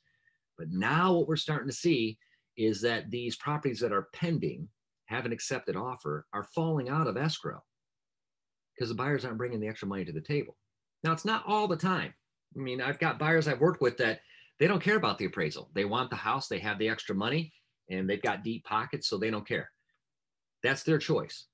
But 0.58 0.70
now 0.72 1.14
what 1.14 1.28
we're 1.28 1.38
starting 1.38 1.70
to 1.70 1.76
see 1.76 2.18
is 2.58 2.82
that 2.82 3.10
these 3.10 3.38
properties 3.38 3.80
that 3.80 3.94
are 3.94 4.10
pending, 4.14 4.68
have 5.06 5.26
an 5.26 5.32
accepted 5.32 5.76
offer, 5.76 6.26
are 6.34 6.44
falling 6.44 6.90
out 6.90 7.08
of 7.08 7.18
escrow. 7.18 7.64
Because 8.76 8.90
the 8.90 8.96
buyers 8.96 9.26
aren't 9.26 9.38
bringing 9.38 9.60
the 9.60 9.68
extra 9.68 9.88
money 9.88 10.06
to 10.06 10.12
the 10.12 10.22
table. 10.22 10.58
Now, 11.04 11.12
it's 11.12 11.26
not 11.26 11.44
all 11.48 11.68
the 11.68 11.78
time. 11.78 12.14
I 12.56 12.60
mean, 12.60 12.82
I've 12.82 13.00
got 13.00 13.20
buyers 13.20 13.48
I've 13.48 13.62
worked 13.62 13.82
with 13.82 13.98
that 13.98 14.22
they 14.60 14.68
don't 14.68 14.84
care 14.84 14.98
about 14.98 15.18
the 15.18 15.26
appraisal. 15.26 15.70
They 15.74 15.86
want 15.86 16.10
the 16.10 16.16
house, 16.16 16.48
they 16.48 16.60
have 16.60 16.78
the 16.78 16.90
extra 16.90 17.16
money, 17.16 17.54
and 17.90 18.10
they've 18.10 18.22
got 18.22 18.44
deep 18.44 18.64
pockets, 18.64 19.08
so 19.08 19.18
they 19.18 19.32
don't 19.32 19.48
care. 19.48 19.72
That's 20.64 20.84
their 20.84 21.00
choice. 21.00 21.46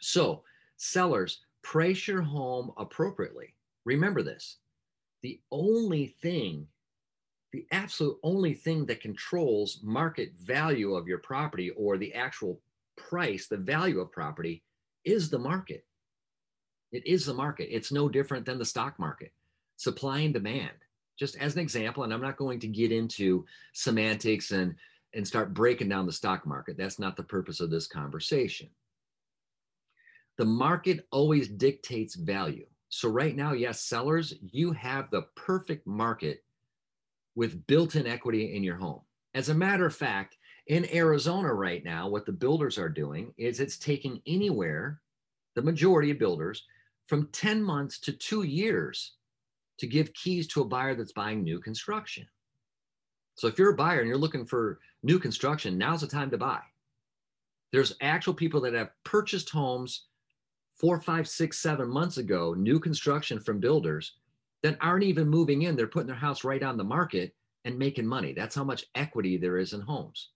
So, 0.00 0.44
sellers, 0.76 1.40
price 1.62 2.06
your 2.06 2.22
home 2.22 2.72
appropriately. 2.76 3.54
Remember 3.84 4.22
this 4.22 4.58
the 5.22 5.40
only 5.50 6.14
thing, 6.20 6.66
the 7.52 7.66
absolute 7.72 8.18
only 8.22 8.54
thing 8.54 8.86
that 8.86 9.00
controls 9.00 9.80
market 9.82 10.32
value 10.38 10.94
of 10.94 11.08
your 11.08 11.18
property 11.18 11.70
or 11.70 11.96
the 11.96 12.14
actual 12.14 12.60
price, 12.96 13.48
the 13.48 13.56
value 13.56 14.00
of 14.00 14.12
property, 14.12 14.62
is 15.04 15.30
the 15.30 15.38
market. 15.38 15.84
It 16.92 17.06
is 17.06 17.26
the 17.26 17.34
market. 17.34 17.74
It's 17.74 17.92
no 17.92 18.08
different 18.08 18.46
than 18.46 18.58
the 18.58 18.64
stock 18.64 18.98
market. 18.98 19.32
Supply 19.76 20.20
and 20.20 20.32
demand. 20.32 20.72
Just 21.18 21.36
as 21.36 21.54
an 21.54 21.60
example, 21.60 22.04
and 22.04 22.12
I'm 22.12 22.22
not 22.22 22.36
going 22.36 22.60
to 22.60 22.68
get 22.68 22.92
into 22.92 23.44
semantics 23.72 24.52
and, 24.52 24.74
and 25.14 25.26
start 25.26 25.54
breaking 25.54 25.88
down 25.88 26.06
the 26.06 26.12
stock 26.12 26.46
market. 26.46 26.76
That's 26.76 26.98
not 26.98 27.16
the 27.16 27.22
purpose 27.22 27.60
of 27.60 27.70
this 27.70 27.86
conversation. 27.86 28.68
The 30.36 30.44
market 30.44 31.06
always 31.10 31.48
dictates 31.48 32.14
value. 32.14 32.66
So, 32.88 33.08
right 33.08 33.36
now, 33.36 33.52
yes, 33.52 33.82
sellers, 33.82 34.34
you 34.40 34.72
have 34.72 35.10
the 35.10 35.22
perfect 35.34 35.86
market 35.86 36.44
with 37.34 37.66
built 37.66 37.96
in 37.96 38.06
equity 38.06 38.54
in 38.54 38.62
your 38.62 38.76
home. 38.76 39.00
As 39.34 39.48
a 39.48 39.54
matter 39.54 39.86
of 39.86 39.94
fact, 39.94 40.36
in 40.68 40.88
Arizona 40.94 41.52
right 41.52 41.84
now, 41.84 42.08
what 42.08 42.24
the 42.24 42.32
builders 42.32 42.78
are 42.78 42.88
doing 42.88 43.34
is 43.36 43.60
it's 43.60 43.78
taking 43.78 44.22
anywhere, 44.26 45.00
the 45.54 45.62
majority 45.62 46.10
of 46.10 46.18
builders, 46.18 46.64
from 47.08 47.28
10 47.32 47.62
months 47.62 47.98
to 48.00 48.12
two 48.12 48.42
years 48.44 49.14
to 49.78 49.86
give 49.86 50.12
keys 50.14 50.46
to 50.48 50.60
a 50.60 50.64
buyer 50.64 50.94
that's 50.94 51.12
buying 51.12 51.42
new 51.42 51.58
construction. 51.58 52.26
So 53.34 53.46
if 53.46 53.58
you're 53.58 53.70
a 53.70 53.76
buyer 53.76 54.00
and 54.00 54.08
you're 54.08 54.18
looking 54.18 54.44
for 54.44 54.78
new 55.02 55.18
construction, 55.18 55.78
now's 55.78 56.02
the 56.02 56.06
time 56.06 56.30
to 56.30 56.38
buy. 56.38 56.60
There's 57.72 57.96
actual 58.00 58.34
people 58.34 58.60
that 58.62 58.74
have 58.74 58.90
purchased 59.04 59.50
homes 59.50 60.06
four, 60.78 61.00
five, 61.00 61.28
six, 61.28 61.58
seven 61.58 61.88
months 61.88 62.18
ago, 62.18 62.54
new 62.54 62.78
construction 62.78 63.40
from 63.40 63.58
builders 63.58 64.14
that 64.62 64.78
aren't 64.80 65.04
even 65.04 65.28
moving 65.28 65.62
in. 65.62 65.76
They're 65.76 65.86
putting 65.86 66.06
their 66.06 66.16
house 66.16 66.44
right 66.44 66.62
on 66.62 66.76
the 66.76 66.84
market 66.84 67.34
and 67.64 67.78
making 67.78 68.06
money. 68.06 68.32
That's 68.32 68.54
how 68.54 68.64
much 68.64 68.84
equity 68.94 69.36
there 69.36 69.58
is 69.58 69.72
in 69.72 69.80
homes. 69.80 70.30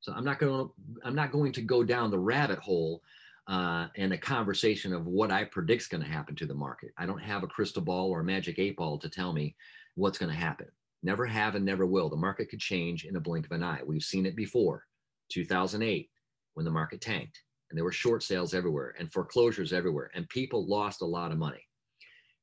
So 0.00 0.12
I'm 0.12 0.24
not 0.24 0.38
going 0.38 0.66
to 0.66 0.72
I'm 1.04 1.14
not 1.14 1.32
going 1.32 1.52
to 1.52 1.60
go 1.60 1.82
down 1.82 2.10
the 2.10 2.18
rabbit 2.18 2.60
hole 2.60 3.02
uh, 3.48 3.88
and 3.96 4.12
a 4.12 4.18
conversation 4.18 4.92
of 4.92 5.06
what 5.06 5.32
I 5.32 5.44
predict 5.44 5.82
is 5.82 5.88
going 5.88 6.02
to 6.02 6.08
happen 6.08 6.36
to 6.36 6.46
the 6.46 6.54
market. 6.54 6.92
I 6.98 7.06
don't 7.06 7.22
have 7.22 7.42
a 7.42 7.48
crystal 7.48 7.82
ball 7.82 8.10
or 8.10 8.20
a 8.20 8.24
magic 8.24 8.58
eight 8.58 8.76
ball 8.76 8.98
to 8.98 9.08
tell 9.08 9.32
me 9.32 9.56
what's 9.94 10.18
going 10.18 10.30
to 10.30 10.38
happen. 10.38 10.66
Never 11.02 11.24
have 11.24 11.54
and 11.54 11.64
never 11.64 11.86
will. 11.86 12.10
The 12.10 12.16
market 12.16 12.50
could 12.50 12.60
change 12.60 13.04
in 13.04 13.16
a 13.16 13.20
blink 13.20 13.46
of 13.46 13.52
an 13.52 13.62
eye. 13.62 13.80
We've 13.86 14.02
seen 14.02 14.26
it 14.26 14.36
before, 14.36 14.84
2008, 15.32 16.10
when 16.54 16.64
the 16.64 16.70
market 16.70 17.00
tanked 17.00 17.40
and 17.70 17.76
there 17.76 17.84
were 17.84 17.92
short 17.92 18.22
sales 18.22 18.54
everywhere 18.54 18.94
and 18.98 19.12
foreclosures 19.12 19.72
everywhere, 19.72 20.10
and 20.14 20.28
people 20.28 20.68
lost 20.68 21.02
a 21.02 21.06
lot 21.06 21.32
of 21.32 21.38
money. 21.38 21.62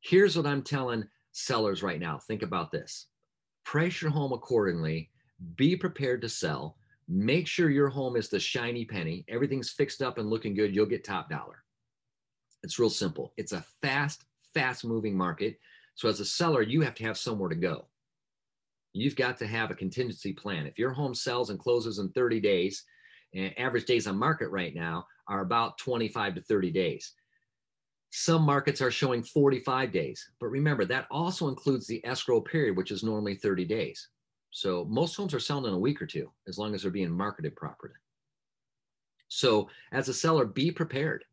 Here's 0.01 0.37
what 0.37 0.45
I'm 0.45 0.61
telling 0.61 1.03
sellers 1.31 1.83
right 1.83 1.99
now 1.99 2.17
think 2.17 2.41
about 2.43 2.71
this 2.71 3.07
price 3.65 4.01
your 4.01 4.11
home 4.11 4.31
accordingly, 4.31 5.09
be 5.55 5.75
prepared 5.75 6.21
to 6.21 6.29
sell 6.29 6.77
Make 7.07 7.47
sure 7.47 7.69
your 7.69 7.89
home 7.89 8.15
is 8.15 8.29
the 8.29 8.39
shiny 8.39 8.85
penny. 8.85 9.25
Everything's 9.27 9.69
fixed 9.69 10.01
up 10.01 10.17
and 10.17 10.29
looking 10.29 10.55
good. 10.55 10.75
You'll 10.75 10.85
get 10.85 11.03
top 11.03 11.29
dollar. 11.29 11.63
It's 12.63 12.79
real 12.79 12.89
simple. 12.89 13.33
It's 13.37 13.51
a 13.51 13.63
fast, 13.81 14.25
fast 14.53 14.83
moving 14.83 15.15
market. 15.15 15.59
So 15.93 16.09
as 16.09 16.19
a 16.19 16.25
seller, 16.25 16.61
you 16.61 16.81
have 16.81 16.95
to 16.95 17.03
have 17.03 17.17
somewhere 17.17 17.49
to 17.49 17.55
go. 17.55 17.85
You've 18.93 19.15
got 19.15 19.37
to 19.37 19.47
have 19.47 19.71
a 19.71 19.75
contingency 19.75 20.33
plan. 20.33 20.65
If 20.65 20.79
your 20.79 20.91
home 20.91 21.13
sells 21.13 21.49
and 21.51 21.59
closes 21.59 21.99
in 21.99 22.09
30 22.09 22.39
days, 22.39 22.83
and 23.35 23.57
average 23.59 23.85
days 23.85 24.07
on 24.07 24.17
market 24.17 24.49
right 24.49 24.73
now 24.73 25.05
are 25.27 25.41
about 25.41 25.77
25 25.77 26.35
to 26.35 26.41
30 26.41 26.71
days. 26.71 27.13
Some 28.11 28.43
markets 28.43 28.81
are 28.81 28.91
showing 28.91 29.23
45 29.23 29.91
days, 29.91 30.25
but 30.39 30.47
remember 30.47 30.85
that 30.85 31.07
also 31.11 31.49
includes 31.49 31.85
the 31.85 32.03
escrow 32.05 32.39
period, 32.39 32.77
which 32.77 32.91
is 32.91 33.03
normally 33.03 33.35
30 33.35 33.65
days. 33.65 34.07
So 34.55 34.85
most 34.85 35.17
homes 35.17 35.33
are 35.33 35.39
selling 35.41 35.65
in 35.65 35.73
a 35.73 35.77
week 35.77 36.01
or 36.01 36.05
two, 36.05 36.31
as 36.47 36.57
long 36.57 36.73
as 36.73 36.81
they're 36.81 36.89
being 36.89 37.11
marketed 37.11 37.57
properly. 37.57 37.93
So 39.27 39.67
as 39.91 40.07
a 40.07 40.13
seller, 40.13 40.45
be 40.45 40.71
prepared. 40.71 41.25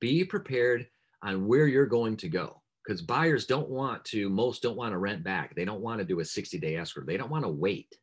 Be 0.00 0.24
prepared 0.24 0.88
on 1.22 1.46
where 1.46 1.68
you're 1.68 1.86
going 1.86 2.16
to 2.16 2.28
go 2.28 2.60
because 2.84 3.00
buyers 3.00 3.46
don't 3.46 3.68
want 3.68 4.04
to, 4.06 4.28
most 4.28 4.60
don't 4.60 4.76
want 4.76 4.90
to 4.90 4.98
rent 4.98 5.22
back. 5.22 5.54
They 5.54 5.64
don't 5.64 5.82
want 5.82 6.00
to 6.00 6.04
do 6.04 6.18
a 6.18 6.24
60 6.24 6.58
day 6.58 6.74
escrow. 6.74 7.04
They 7.06 7.16
don't 7.16 7.30
want 7.30 7.44
to 7.44 7.48
wait, 7.48 7.94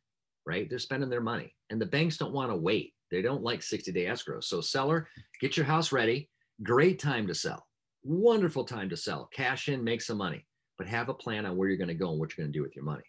right? 0.46 0.70
They're 0.70 0.78
spending 0.78 1.10
their 1.10 1.20
money. 1.20 1.54
And 1.68 1.78
the 1.78 1.84
banks 1.84 2.16
don't 2.16 2.32
want 2.32 2.50
to 2.50 2.56
wait. 2.56 2.94
They 3.10 3.20
don't 3.20 3.42
like 3.42 3.62
60 3.62 3.92
day 3.92 4.06
escrow. 4.06 4.40
So, 4.40 4.62
seller, 4.62 5.06
get 5.42 5.58
your 5.58 5.66
house 5.66 5.92
ready. 5.92 6.30
Great 6.62 6.98
time 6.98 7.26
to 7.26 7.34
sell. 7.34 7.66
Wonderful 8.04 8.64
time 8.64 8.88
to 8.88 8.96
sell. 8.96 9.28
Cash 9.34 9.68
in, 9.68 9.84
make 9.84 10.00
some 10.00 10.16
money, 10.16 10.46
but 10.78 10.86
have 10.86 11.10
a 11.10 11.14
plan 11.14 11.44
on 11.44 11.58
where 11.58 11.68
you're 11.68 11.76
going 11.76 11.88
to 11.88 11.94
go 11.94 12.10
and 12.10 12.18
what 12.18 12.30
you're 12.30 12.46
going 12.46 12.52
to 12.54 12.58
do 12.58 12.62
with 12.62 12.74
your 12.74 12.86
money 12.86 13.04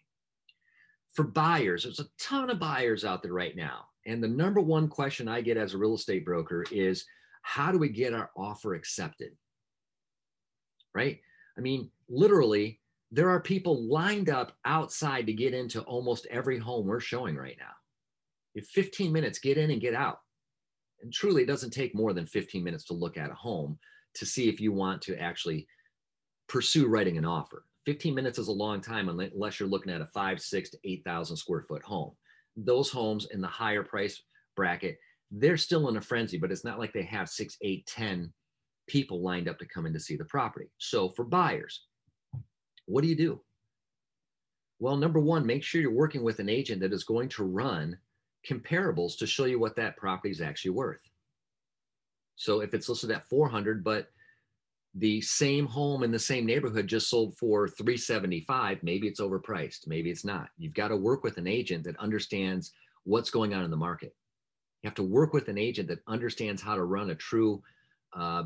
for 1.14 1.24
buyers, 1.24 1.84
there's 1.84 2.00
a 2.00 2.08
ton 2.18 2.50
of 2.50 2.58
buyers 2.58 3.04
out 3.04 3.22
there 3.22 3.32
right 3.32 3.56
now. 3.56 3.86
And 4.06 4.22
the 4.22 4.28
number 4.28 4.60
one 4.60 4.88
question 4.88 5.28
I 5.28 5.40
get 5.40 5.56
as 5.56 5.74
a 5.74 5.78
real 5.78 5.94
estate 5.94 6.24
broker 6.24 6.64
is 6.70 7.04
how 7.42 7.70
do 7.70 7.78
we 7.78 7.88
get 7.88 8.14
our 8.14 8.30
offer 8.36 8.74
accepted? 8.74 9.32
Right? 10.94 11.20
I 11.56 11.60
mean, 11.60 11.90
literally, 12.08 12.80
there 13.10 13.28
are 13.28 13.40
people 13.40 13.84
lined 13.88 14.30
up 14.30 14.56
outside 14.64 15.26
to 15.26 15.32
get 15.32 15.52
into 15.52 15.82
almost 15.82 16.26
every 16.30 16.58
home 16.58 16.86
we're 16.86 17.00
showing 17.00 17.36
right 17.36 17.56
now. 17.58 17.72
In 18.54 18.62
15 18.62 19.12
minutes, 19.12 19.38
get 19.38 19.58
in 19.58 19.70
and 19.70 19.80
get 19.80 19.94
out. 19.94 20.18
And 21.02 21.12
truly, 21.12 21.42
it 21.42 21.46
doesn't 21.46 21.72
take 21.72 21.94
more 21.94 22.12
than 22.12 22.26
15 22.26 22.62
minutes 22.62 22.84
to 22.84 22.94
look 22.94 23.18
at 23.18 23.30
a 23.30 23.34
home 23.34 23.78
to 24.14 24.26
see 24.26 24.48
if 24.48 24.60
you 24.60 24.72
want 24.72 25.02
to 25.02 25.16
actually 25.16 25.66
pursue 26.48 26.86
writing 26.86 27.18
an 27.18 27.24
offer. 27.24 27.64
15 27.86 28.14
minutes 28.14 28.38
is 28.38 28.48
a 28.48 28.52
long 28.52 28.80
time 28.80 29.08
unless 29.08 29.58
you're 29.58 29.68
looking 29.68 29.92
at 29.92 30.00
a 30.00 30.06
five, 30.06 30.40
six 30.40 30.70
to 30.70 30.78
8,000 30.84 31.36
square 31.36 31.62
foot 31.62 31.82
home. 31.82 32.12
Those 32.56 32.90
homes 32.90 33.26
in 33.32 33.40
the 33.40 33.48
higher 33.48 33.82
price 33.82 34.22
bracket, 34.56 34.98
they're 35.30 35.56
still 35.56 35.88
in 35.88 35.96
a 35.96 36.00
frenzy, 36.00 36.38
but 36.38 36.52
it's 36.52 36.64
not 36.64 36.78
like 36.78 36.92
they 36.92 37.02
have 37.02 37.28
six, 37.28 37.56
eight, 37.62 37.86
10 37.86 38.32
people 38.86 39.22
lined 39.22 39.48
up 39.48 39.58
to 39.58 39.66
come 39.66 39.86
in 39.86 39.92
to 39.94 40.00
see 40.00 40.16
the 40.16 40.24
property. 40.26 40.70
So 40.78 41.08
for 41.08 41.24
buyers, 41.24 41.84
what 42.86 43.02
do 43.02 43.08
you 43.08 43.16
do? 43.16 43.40
Well, 44.78 44.96
number 44.96 45.20
one, 45.20 45.46
make 45.46 45.62
sure 45.62 45.80
you're 45.80 45.92
working 45.92 46.22
with 46.22 46.40
an 46.40 46.48
agent 46.48 46.80
that 46.80 46.92
is 46.92 47.04
going 47.04 47.28
to 47.30 47.44
run 47.44 47.96
comparables 48.48 49.16
to 49.18 49.26
show 49.26 49.44
you 49.44 49.58
what 49.58 49.76
that 49.76 49.96
property 49.96 50.30
is 50.30 50.40
actually 50.40 50.72
worth. 50.72 51.00
So 52.36 52.60
if 52.60 52.74
it's 52.74 52.88
listed 52.88 53.12
at 53.12 53.28
400, 53.28 53.84
but 53.84 54.08
the 54.94 55.20
same 55.22 55.66
home 55.66 56.02
in 56.02 56.10
the 56.10 56.18
same 56.18 56.44
neighborhood 56.44 56.86
just 56.86 57.08
sold 57.08 57.36
for 57.38 57.66
375 57.66 58.82
maybe 58.82 59.08
it's 59.08 59.20
overpriced 59.20 59.86
maybe 59.86 60.10
it's 60.10 60.24
not. 60.24 60.48
You've 60.58 60.74
got 60.74 60.88
to 60.88 60.96
work 60.96 61.24
with 61.24 61.38
an 61.38 61.46
agent 61.46 61.84
that 61.84 61.96
understands 61.98 62.72
what's 63.04 63.30
going 63.30 63.54
on 63.54 63.64
in 63.64 63.70
the 63.70 63.76
market. 63.76 64.14
You 64.82 64.88
have 64.88 64.94
to 64.96 65.02
work 65.02 65.32
with 65.32 65.48
an 65.48 65.58
agent 65.58 65.88
that 65.88 66.00
understands 66.06 66.60
how 66.60 66.74
to 66.74 66.84
run 66.84 67.10
a 67.10 67.14
true 67.14 67.62
uh, 68.16 68.44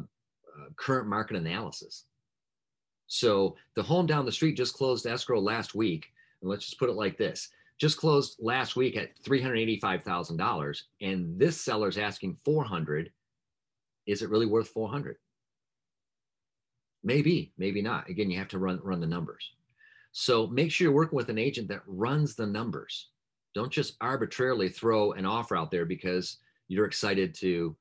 uh, 0.57 0.69
current 0.77 1.09
market 1.09 1.37
analysis. 1.37 2.05
So 3.07 3.57
the 3.75 3.83
home 3.83 4.07
down 4.07 4.27
the 4.27 4.33
street 4.33 4.57
just 4.57 4.75
closed 4.75 5.07
escrow 5.07 5.41
last 5.41 5.75
week 5.75 6.07
and 6.41 6.51
let's 6.51 6.65
just 6.65 6.79
put 6.79 6.91
it 6.91 6.97
like 6.97 7.17
this. 7.17 7.49
Just 7.79 7.99
closed 7.99 8.37
last 8.41 8.77
week 8.77 8.97
at 8.97 9.21
$385000 9.23 10.83
and 11.03 11.39
this 11.39 11.61
seller's 11.61 11.99
asking 11.99 12.37
400 12.45 13.11
is 14.07 14.23
it 14.23 14.31
really 14.31 14.47
worth 14.47 14.69
400 14.69 15.17
Maybe, 17.07 17.53
maybe 17.57 17.81
not. 17.83 18.09
Again, 18.11 18.33
you 18.33 18.39
have 18.39 18.49
to 18.49 18.59
run 18.59 18.81
run 18.83 18.99
the 18.99 19.07
numbers. 19.07 19.53
So 20.11 20.49
make 20.49 20.73
sure 20.73 20.87
you're 20.87 20.93
working 20.93 21.17
with 21.17 21.29
an 21.29 21.39
agent 21.39 21.69
that 21.69 21.83
runs 21.87 22.35
the 22.35 22.47
numbers. 22.47 23.11
Don't 23.55 23.71
just 23.71 23.97
arbitrarily 24.01 24.69
throw 24.69 25.13
an 25.13 25.25
offer 25.25 25.57
out 25.57 25.71
there 25.71 25.87
because 25.87 26.39
you're 26.67 26.85
excited 26.85 27.33
to 27.37 27.77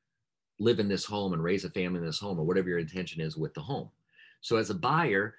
live 0.60 0.80
in 0.80 0.88
this 0.88 1.06
home 1.06 1.34
and 1.34 1.44
raise 1.44 1.66
a 1.66 1.72
family 1.72 1.98
in 1.98 2.06
this 2.06 2.20
home 2.20 2.40
or 2.40 2.44
whatever 2.44 2.70
your 2.70 2.78
intention 2.78 3.20
is 3.20 3.36
with 3.36 3.52
the 3.56 3.62
home. 3.62 3.90
So 4.42 4.58
as 4.58 4.70
a 4.70 4.76
buyer, 4.76 5.38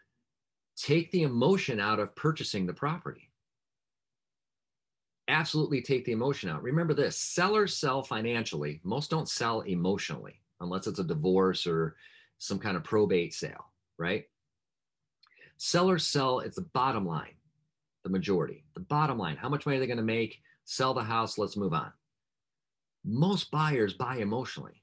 take 0.77 1.13
the 1.13 1.23
emotion 1.23 1.79
out 1.79 2.01
of 2.01 2.17
purchasing 2.17 2.67
the 2.67 2.75
property. 2.75 3.31
Absolutely 5.29 5.81
take 5.81 6.05
the 6.05 6.13
emotion 6.13 6.51
out. 6.51 6.65
Remember 6.65 6.93
this 6.93 7.17
sellers 7.17 7.77
sell 7.77 8.03
financially, 8.03 8.81
most 8.83 9.11
don't 9.11 9.29
sell 9.29 9.61
emotionally 9.61 10.41
unless 10.61 10.89
it's 10.89 10.99
a 10.99 11.05
divorce 11.05 11.69
or 11.69 11.95
some 12.39 12.59
kind 12.59 12.77
of 12.77 12.83
probate 12.83 13.33
sale 13.33 13.67
right? 13.99 14.25
Sellers 15.57 16.07
sell, 16.07 16.41
it's 16.41 16.57
the 16.57 16.69
bottom 16.75 17.07
line, 17.07 17.35
the 18.05 18.11
majority. 18.11 18.65
The 18.75 18.81
bottom 18.81 19.19
line, 19.19 19.37
how 19.37 19.49
much 19.49 19.65
money 19.65 19.79
are 19.79 19.81
they 19.81 19.87
going 19.87 19.97
to 19.97 20.03
make? 20.03 20.41
Sell 20.65 20.95
the 20.95 21.03
house, 21.03 21.39
let's 21.39 21.57
move 21.57 21.73
on. 21.73 21.93
Most 23.05 23.51
buyers 23.51 23.95
buy 23.95 24.17
emotionally. 24.17 24.83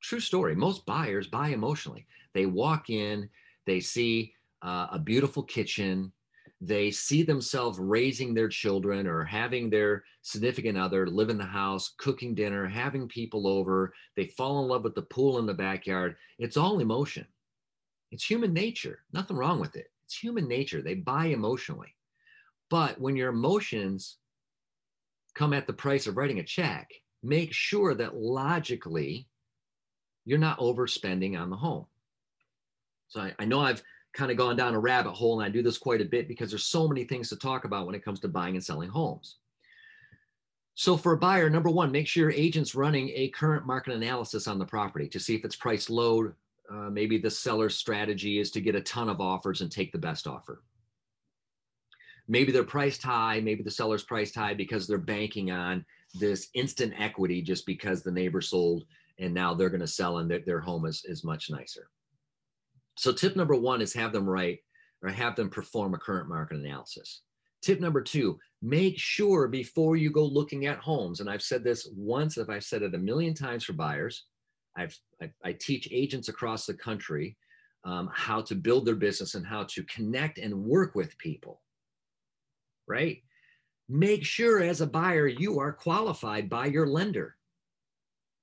true 0.00 0.20
story. 0.20 0.54
Most 0.54 0.86
buyers 0.86 1.26
buy 1.26 1.48
emotionally. 1.48 2.06
They 2.32 2.46
walk 2.46 2.90
in, 2.90 3.28
they 3.66 3.80
see 3.80 4.34
uh, 4.62 4.86
a 4.92 4.98
beautiful 4.98 5.42
kitchen, 5.42 6.12
they 6.60 6.90
see 6.90 7.22
themselves 7.22 7.78
raising 7.78 8.34
their 8.34 8.48
children 8.48 9.06
or 9.06 9.24
having 9.24 9.70
their 9.70 10.04
significant 10.20 10.76
other 10.76 11.06
live 11.06 11.30
in 11.30 11.38
the 11.38 11.44
house, 11.44 11.94
cooking 11.96 12.34
dinner, 12.34 12.66
having 12.66 13.08
people 13.08 13.46
over. 13.46 13.94
They 14.14 14.26
fall 14.26 14.62
in 14.62 14.68
love 14.68 14.84
with 14.84 14.94
the 14.94 15.02
pool 15.02 15.38
in 15.38 15.46
the 15.46 15.54
backyard. 15.54 16.16
It's 16.38 16.58
all 16.58 16.80
emotion. 16.80 17.26
It's 18.10 18.24
human 18.24 18.52
nature. 18.52 19.00
Nothing 19.12 19.38
wrong 19.38 19.58
with 19.58 19.74
it. 19.74 19.90
It's 20.04 20.18
human 20.18 20.48
nature. 20.48 20.82
They 20.82 20.94
buy 20.94 21.26
emotionally. 21.26 21.94
But 22.68 23.00
when 23.00 23.16
your 23.16 23.30
emotions 23.30 24.18
come 25.34 25.54
at 25.54 25.66
the 25.66 25.72
price 25.72 26.06
of 26.06 26.16
writing 26.16 26.40
a 26.40 26.44
check, 26.44 26.90
make 27.22 27.54
sure 27.54 27.94
that 27.94 28.16
logically 28.16 29.28
you're 30.26 30.38
not 30.38 30.58
overspending 30.58 31.40
on 31.40 31.48
the 31.48 31.56
home. 31.56 31.86
So 33.08 33.20
I, 33.22 33.34
I 33.38 33.44
know 33.46 33.60
I've 33.60 33.82
kind 34.12 34.30
of 34.30 34.36
gone 34.36 34.56
down 34.56 34.74
a 34.74 34.78
rabbit 34.78 35.12
hole 35.12 35.40
and 35.40 35.46
I 35.46 35.50
do 35.50 35.62
this 35.62 35.78
quite 35.78 36.00
a 36.00 36.04
bit 36.04 36.28
because 36.28 36.50
there's 36.50 36.66
so 36.66 36.88
many 36.88 37.04
things 37.04 37.28
to 37.28 37.36
talk 37.36 37.64
about 37.64 37.86
when 37.86 37.94
it 37.94 38.04
comes 38.04 38.20
to 38.20 38.28
buying 38.28 38.54
and 38.54 38.64
selling 38.64 38.90
homes. 38.90 39.36
So 40.74 40.96
for 40.96 41.12
a 41.12 41.18
buyer, 41.18 41.50
number 41.50 41.70
one, 41.70 41.92
make 41.92 42.06
sure 42.06 42.30
your 42.30 42.32
agent's 42.32 42.74
running 42.74 43.10
a 43.14 43.28
current 43.28 43.66
market 43.66 43.94
analysis 43.94 44.48
on 44.48 44.58
the 44.58 44.64
property 44.64 45.08
to 45.08 45.20
see 45.20 45.34
if 45.34 45.44
it's 45.44 45.56
priced 45.56 45.90
low. 45.90 46.32
Uh, 46.70 46.88
maybe 46.90 47.18
the 47.18 47.30
seller's 47.30 47.76
strategy 47.76 48.38
is 48.38 48.50
to 48.52 48.60
get 48.60 48.74
a 48.74 48.80
ton 48.80 49.08
of 49.08 49.20
offers 49.20 49.60
and 49.60 49.70
take 49.70 49.92
the 49.92 49.98
best 49.98 50.26
offer. 50.26 50.62
Maybe 52.28 52.52
they're 52.52 52.64
priced 52.64 53.02
high, 53.02 53.40
maybe 53.40 53.62
the 53.62 53.70
seller's 53.70 54.04
priced 54.04 54.34
high 54.34 54.54
because 54.54 54.86
they're 54.86 54.98
banking 54.98 55.50
on 55.50 55.84
this 56.14 56.48
instant 56.54 56.94
equity 56.96 57.42
just 57.42 57.66
because 57.66 58.02
the 58.02 58.12
neighbor 58.12 58.40
sold 58.40 58.84
and 59.18 59.34
now 59.34 59.52
they're 59.52 59.68
going 59.68 59.80
to 59.80 59.86
sell 59.86 60.18
and 60.18 60.30
their, 60.30 60.40
their 60.40 60.60
home 60.60 60.86
is, 60.86 61.04
is 61.04 61.24
much 61.24 61.50
nicer. 61.50 61.88
So 63.00 63.12
tip 63.12 63.34
number 63.34 63.54
one 63.54 63.80
is 63.80 63.94
have 63.94 64.12
them 64.12 64.28
write 64.28 64.58
or 65.02 65.08
have 65.08 65.34
them 65.34 65.48
perform 65.48 65.94
a 65.94 65.98
current 65.98 66.28
market 66.28 66.58
analysis. 66.58 67.22
Tip 67.62 67.80
number 67.80 68.02
two, 68.02 68.38
make 68.60 68.98
sure 68.98 69.48
before 69.48 69.96
you 69.96 70.10
go 70.10 70.22
looking 70.22 70.66
at 70.66 70.80
homes, 70.80 71.20
and 71.20 71.30
I've 71.30 71.40
said 71.40 71.64
this 71.64 71.88
once, 71.96 72.36
if 72.36 72.50
I've 72.50 72.62
said 72.62 72.82
it 72.82 72.94
a 72.94 72.98
million 72.98 73.32
times 73.32 73.64
for 73.64 73.72
buyers, 73.72 74.26
I've, 74.76 74.94
I, 75.22 75.30
I 75.42 75.52
teach 75.54 75.88
agents 75.90 76.28
across 76.28 76.66
the 76.66 76.74
country 76.74 77.38
um, 77.86 78.10
how 78.12 78.42
to 78.42 78.54
build 78.54 78.84
their 78.84 78.96
business 78.96 79.34
and 79.34 79.46
how 79.46 79.64
to 79.70 79.82
connect 79.84 80.36
and 80.36 80.62
work 80.62 80.94
with 80.94 81.16
people, 81.16 81.62
right? 82.86 83.22
Make 83.88 84.26
sure 84.26 84.62
as 84.62 84.82
a 84.82 84.86
buyer 84.86 85.26
you 85.26 85.58
are 85.58 85.72
qualified 85.72 86.50
by 86.50 86.66
your 86.66 86.86
lender. 86.86 87.34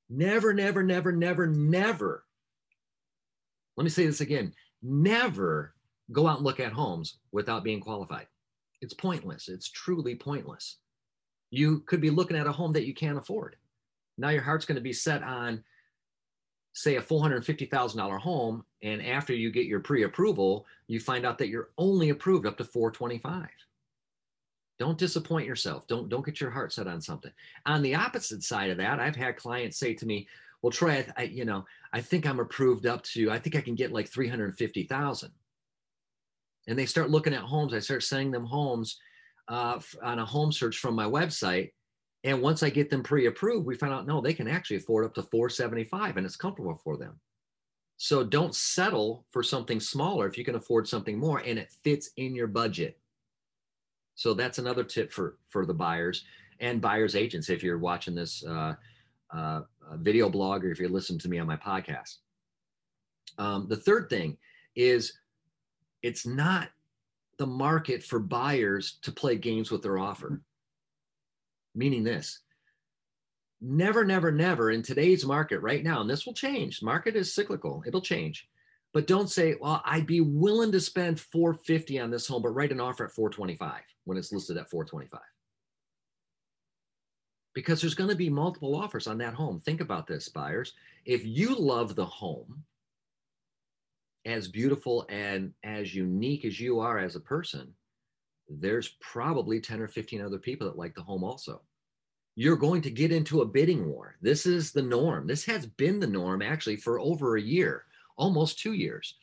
Never, 0.10 0.52
never, 0.52 0.82
never, 0.82 1.12
never, 1.12 1.46
never 1.46 2.24
let 3.78 3.84
me 3.84 3.90
say 3.90 4.06
this 4.06 4.22
again 4.22 4.54
never 4.82 5.74
go 6.12 6.28
out 6.28 6.38
and 6.38 6.46
look 6.46 6.60
at 6.60 6.72
homes 6.72 7.18
without 7.32 7.64
being 7.64 7.80
qualified. 7.80 8.28
It's 8.82 8.94
pointless. 8.94 9.50
It's 9.50 9.70
truly 9.70 10.16
pointless. 10.16 10.78
You 11.50 11.80
could 11.82 12.02
be 12.02 12.10
looking 12.10 12.38
at 12.38 12.48
a 12.48 12.52
home 12.52 12.74
that 12.74 12.86
you 12.86 12.94
can't 12.94 13.18
afford. 13.18 13.56
Now 14.18 14.30
your 14.30 14.42
heart's 14.42 14.66
going 14.66 14.76
to 14.76 14.82
be 14.82 14.94
set 14.94 15.24
on, 15.24 15.64
say, 16.74 16.96
a 16.96 17.02
$450,000 17.02 18.20
home. 18.20 18.64
And 18.84 19.04
after 19.06 19.34
you 19.34 19.52
get 19.52 19.66
your 19.66 19.80
pre 19.80 20.04
approval, 20.04 20.66
you 20.88 21.00
find 21.00 21.26
out 21.26 21.38
that 21.40 21.50
you're 21.50 21.70
only 21.78 22.10
approved 22.10 22.46
up 22.46 22.58
to 22.58 22.66
425. 22.66 23.48
Don't 24.80 24.98
disappoint 24.98 25.48
yourself. 25.48 25.88
Don't, 25.88 26.08
don't 26.08 26.26
get 26.26 26.40
your 26.40 26.52
heart 26.52 26.72
set 26.72 26.88
on 26.88 27.02
something. 27.02 27.32
On 27.66 27.82
the 27.82 27.96
opposite 27.96 28.44
side 28.44 28.70
of 28.70 28.78
that, 28.78 29.00
I've 29.00 29.16
had 29.16 29.36
clients 29.36 29.78
say 29.78 29.96
to 29.96 30.06
me, 30.06 30.28
well, 30.68 30.72
Troy, 30.74 31.06
I, 31.16 31.22
I, 31.22 31.24
you 31.24 31.46
know, 31.46 31.64
I 31.94 32.02
think 32.02 32.28
I'm 32.28 32.42
approved 32.42 32.86
up 32.86 33.02
to, 33.04 33.32
I 33.32 33.40
think 33.40 33.56
I 33.56 33.62
can 33.62 33.74
get 33.74 33.94
like 33.94 34.10
350,000. 34.10 35.32
And 36.68 36.78
they 36.78 36.86
start 36.86 37.10
looking 37.10 37.34
at 37.34 37.40
homes. 37.40 37.74
I 37.74 37.80
start 37.80 38.04
sending 38.04 38.32
them 38.32 38.44
homes 38.44 39.00
uh, 39.48 39.80
on 40.04 40.20
a 40.20 40.26
home 40.26 40.52
search 40.52 40.80
from 40.80 40.94
my 40.94 41.06
website. 41.06 41.72
And 42.26 42.42
once 42.42 42.64
I 42.64 42.70
get 42.70 42.90
them 42.90 43.02
pre-approved, 43.02 43.66
we 43.66 43.76
find 43.76 43.94
out, 43.94 44.08
no, 44.08 44.20
they 44.20 44.34
can 44.34 44.50
actually 44.50 44.76
afford 44.76 45.06
up 45.06 45.14
to 45.14 45.24
475 45.24 46.18
and 46.18 46.26
it's 46.26 46.36
comfortable 46.36 46.76
for 46.84 46.98
them. 46.98 47.18
So 47.96 48.26
don't 48.26 48.54
settle 48.54 49.26
for 49.32 49.44
something 49.44 49.80
smaller 49.80 50.28
if 50.28 50.38
you 50.38 50.44
can 50.44 50.56
afford 50.56 50.86
something 50.86 51.18
more 51.18 51.40
and 51.40 51.58
it 51.58 51.72
fits 51.86 52.10
in 52.18 52.36
your 52.36 52.48
budget. 52.48 53.00
So 54.16 54.34
that's 54.34 54.58
another 54.58 54.84
tip 54.84 55.14
for, 55.14 55.38
for 55.48 55.66
the 55.66 55.74
buyers 55.74 56.26
and 56.60 56.82
buyers 56.82 57.16
agents. 57.16 57.50
If 57.50 57.64
you're 57.64 57.78
watching 57.78 58.16
this 58.16 58.44
uh, 58.44 58.76
uh, 59.34 59.62
video 59.96 60.30
blog 60.30 60.64
or 60.64 60.72
if 60.72 60.80
you're 60.80 60.90
listening 60.90 61.20
to 61.20 61.30
me 61.30 61.40
on 61.40 61.48
my 61.48 61.58
podcast. 61.58 62.18
Um, 63.38 63.68
the 63.68 63.76
third 63.76 64.10
thing 64.10 64.38
is 64.76 65.14
it's 66.02 66.26
not 66.26 66.70
the 67.38 67.48
market 67.48 68.04
for 68.04 68.20
buyers 68.20 68.98
to 69.04 69.12
play 69.12 69.36
games 69.36 69.72
with 69.72 69.84
their 69.84 69.98
offer. 69.98 70.42
Meaning 71.76 72.04
this 72.04 72.42
never, 73.62 74.06
never, 74.06 74.32
never 74.32 74.72
in 74.72 74.84
today's 74.84 75.26
market 75.26 75.60
right 75.60 75.84
now, 75.84 76.02
and 76.02 76.10
this 76.10 76.26
will 76.26 76.34
change. 76.34 76.82
Market 76.82 77.16
is 77.16 77.34
cyclical, 77.34 77.84
it'll 77.86 78.02
change. 78.02 78.48
But 78.94 79.08
don't 79.08 79.30
say, 79.30 79.56
well, 79.60 79.82
I'd 79.86 80.08
be 80.08 80.22
willing 80.22 80.72
to 80.72 80.80
spend 80.80 81.20
450 81.20 82.00
on 82.00 82.10
this 82.10 82.28
home, 82.28 82.42
but 82.42 82.50
write 82.50 82.72
an 82.72 82.80
offer 82.80 83.06
at 83.06 83.12
425 83.12 83.82
when 84.06 84.18
it's 84.18 84.32
listed 84.32 84.58
at 84.58 84.70
425 84.70 85.20
because 87.58 87.82
there's 87.82 87.96
going 87.96 88.12
to 88.12 88.16
be 88.16 88.30
multiple 88.30 88.76
offers 88.76 89.08
on 89.08 89.18
that 89.18 89.34
home. 89.34 89.60
Think 89.60 89.82
about 89.82 90.06
this, 90.06 90.30
buyers. 90.30 90.74
If 91.06 91.26
you 91.26 91.56
love 91.56 91.96
the 91.96 92.06
home, 92.06 92.64
as 94.28 94.48
beautiful 94.48 95.08
and 95.10 95.52
as 95.64 95.96
unique 95.96 96.46
as 96.46 96.60
you 96.60 96.80
are 96.80 97.00
as 97.00 97.16
a 97.16 97.20
person, 97.20 97.74
there's 98.48 98.90
probably 99.02 99.60
10 99.60 99.82
or 99.82 99.88
15 99.88 100.22
other 100.22 100.38
people 100.38 100.68
that 100.68 100.78
like 100.78 100.94
the 100.94 101.02
home 101.02 101.24
also. 101.24 101.64
You're 102.36 102.58
going 102.58 102.84
to 102.84 102.92
get 102.92 103.12
into 103.12 103.42
a 103.42 103.48
bidding 103.48 103.90
war. 103.90 104.18
This 104.22 104.46
is 104.46 104.72
the 104.72 104.84
norm. 104.84 105.26
This 105.26 105.44
has 105.46 105.66
been 105.66 106.00
the 106.00 106.06
norm 106.06 106.44
actually 106.44 106.76
for 106.76 107.00
over 107.00 107.38
a 107.38 107.42
year, 107.42 107.86
almost 108.18 108.60
two 108.60 108.74
years. 108.74 109.16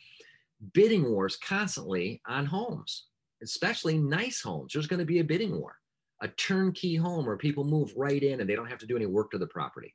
Bidding 0.72 1.08
wars 1.08 1.36
constantly 1.36 2.20
on 2.26 2.46
homes, 2.46 3.04
especially 3.44 3.96
nice 3.96 4.40
homes. 4.42 4.72
There's 4.72 4.88
going 4.88 4.98
to 4.98 5.06
be 5.06 5.20
a 5.20 5.24
bidding 5.24 5.56
war 5.56 5.76
a 6.24 6.28
turnkey 6.28 6.96
home 6.96 7.26
where 7.26 7.36
people 7.36 7.64
move 7.64 7.92
right 7.94 8.22
in 8.22 8.40
and 8.40 8.48
they 8.48 8.56
don't 8.56 8.70
have 8.70 8.78
to 8.78 8.86
do 8.86 8.96
any 8.96 9.04
work 9.04 9.30
to 9.30 9.38
the 9.38 9.46
property. 9.46 9.94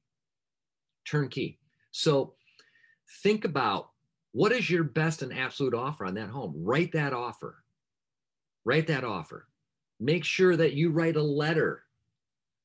Turnkey. 1.03 1.57
So 1.89 2.35
think 3.23 3.45
about 3.45 3.89
what 4.31 4.51
is 4.51 4.69
your 4.69 4.83
best 4.83 5.23
and 5.23 5.33
absolute 5.33 5.73
offer 5.73 6.05
on 6.05 6.13
that 6.13 6.29
home? 6.29 6.53
Write 6.55 6.91
that 6.91 7.13
offer. 7.13 7.63
Write 8.63 8.85
that 8.87 9.03
offer. 9.03 9.47
Make 9.99 10.23
sure 10.23 10.55
that 10.55 10.73
you 10.73 10.91
write 10.91 11.15
a 11.15 11.23
letter. 11.23 11.83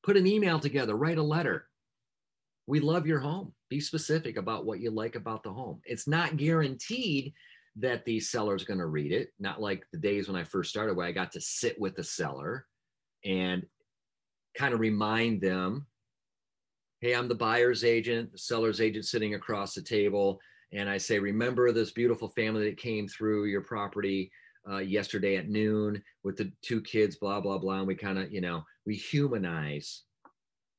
Put 0.03 0.15
an 0.15 0.27
email 0.27 0.59
together, 0.59 0.95
write 0.95 1.17
a 1.17 1.23
letter. 1.23 1.67
We 2.67 2.79
love 2.79 3.07
your 3.07 3.19
home. 3.19 3.51
Be 3.69 3.79
specific 3.79 4.37
about 4.37 4.65
what 4.65 4.79
you 4.79 4.91
like 4.91 5.15
about 5.15 5.41
the 5.41 5.51
home. 5.51 5.81
It's 5.85 6.07
not 6.07 6.37
guaranteed 6.37 7.33
that 7.77 8.05
the 8.05 8.19
seller's 8.19 8.63
going 8.63 8.77
to 8.77 8.85
read 8.85 9.11
it, 9.11 9.33
not 9.39 9.59
like 9.59 9.87
the 9.91 9.97
days 9.97 10.27
when 10.27 10.39
I 10.39 10.43
first 10.43 10.69
started 10.69 10.95
where 10.95 11.07
I 11.07 11.11
got 11.11 11.31
to 11.31 11.41
sit 11.41 11.79
with 11.81 11.95
the 11.95 12.03
seller 12.03 12.67
and 13.25 13.65
kind 14.55 14.73
of 14.73 14.79
remind 14.79 15.41
them 15.41 15.85
hey 17.01 17.13
i'm 17.13 17.27
the 17.27 17.35
buyer's 17.35 17.83
agent 17.83 18.31
the 18.31 18.37
seller's 18.37 18.79
agent 18.79 19.05
sitting 19.05 19.33
across 19.33 19.73
the 19.73 19.81
table. 19.81 20.39
And 20.73 20.89
i 20.89 20.97
say 20.97 21.19
remember 21.19 21.71
this 21.71 21.91
beautiful 21.91 22.29
family 22.29 22.69
that 22.69 22.77
came 22.77 23.07
through 23.07 23.45
your 23.45 23.61
property 23.61 24.31
uh, 24.69 24.77
yesterday 24.77 25.37
at 25.37 25.49
noon 25.49 26.01
with 26.23 26.37
the 26.37 26.51
two 26.61 26.81
kids 26.81 27.17
blah 27.17 27.39
blah 27.41 27.57
blah. 27.57 27.79
And 27.79 27.87
we 27.87 27.95
kind 27.95 28.17
of 28.17 28.31
you 28.31 28.41
know 28.41 28.63
we 28.85 28.95
humanize 28.95 30.03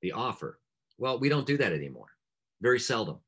the 0.03 0.13
offer. 0.13 0.61
Well 0.99 1.19
we 1.19 1.29
don't 1.29 1.47
do 1.47 1.57
that 1.59 1.73
anymore. 1.73 2.09
Very 2.61 2.81
seldom. 2.81 3.19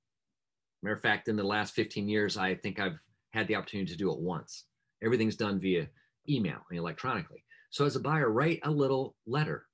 Matter 0.83 0.95
of 0.95 1.03
fact 1.03 1.29
in 1.29 1.37
the 1.37 1.45
last 1.45 1.75
15 1.75 2.09
years 2.09 2.37
i 2.37 2.55
think 2.55 2.79
i've 2.79 2.99
had 3.33 3.47
the 3.47 3.55
opportunity 3.55 3.93
to 3.93 3.99
do 3.99 4.13
it 4.13 4.19
once. 4.19 4.65
Everything's 5.03 5.37
done 5.37 5.61
via 5.61 5.89
email 6.29 6.59
and 6.71 6.79
electronically 6.79 7.45
so 7.71 7.85
as 7.85 7.97
a 7.97 8.01
buyer, 8.01 8.31
write 8.31 8.61
a 8.63 8.71
little 8.71 9.15
letter. 9.27 9.67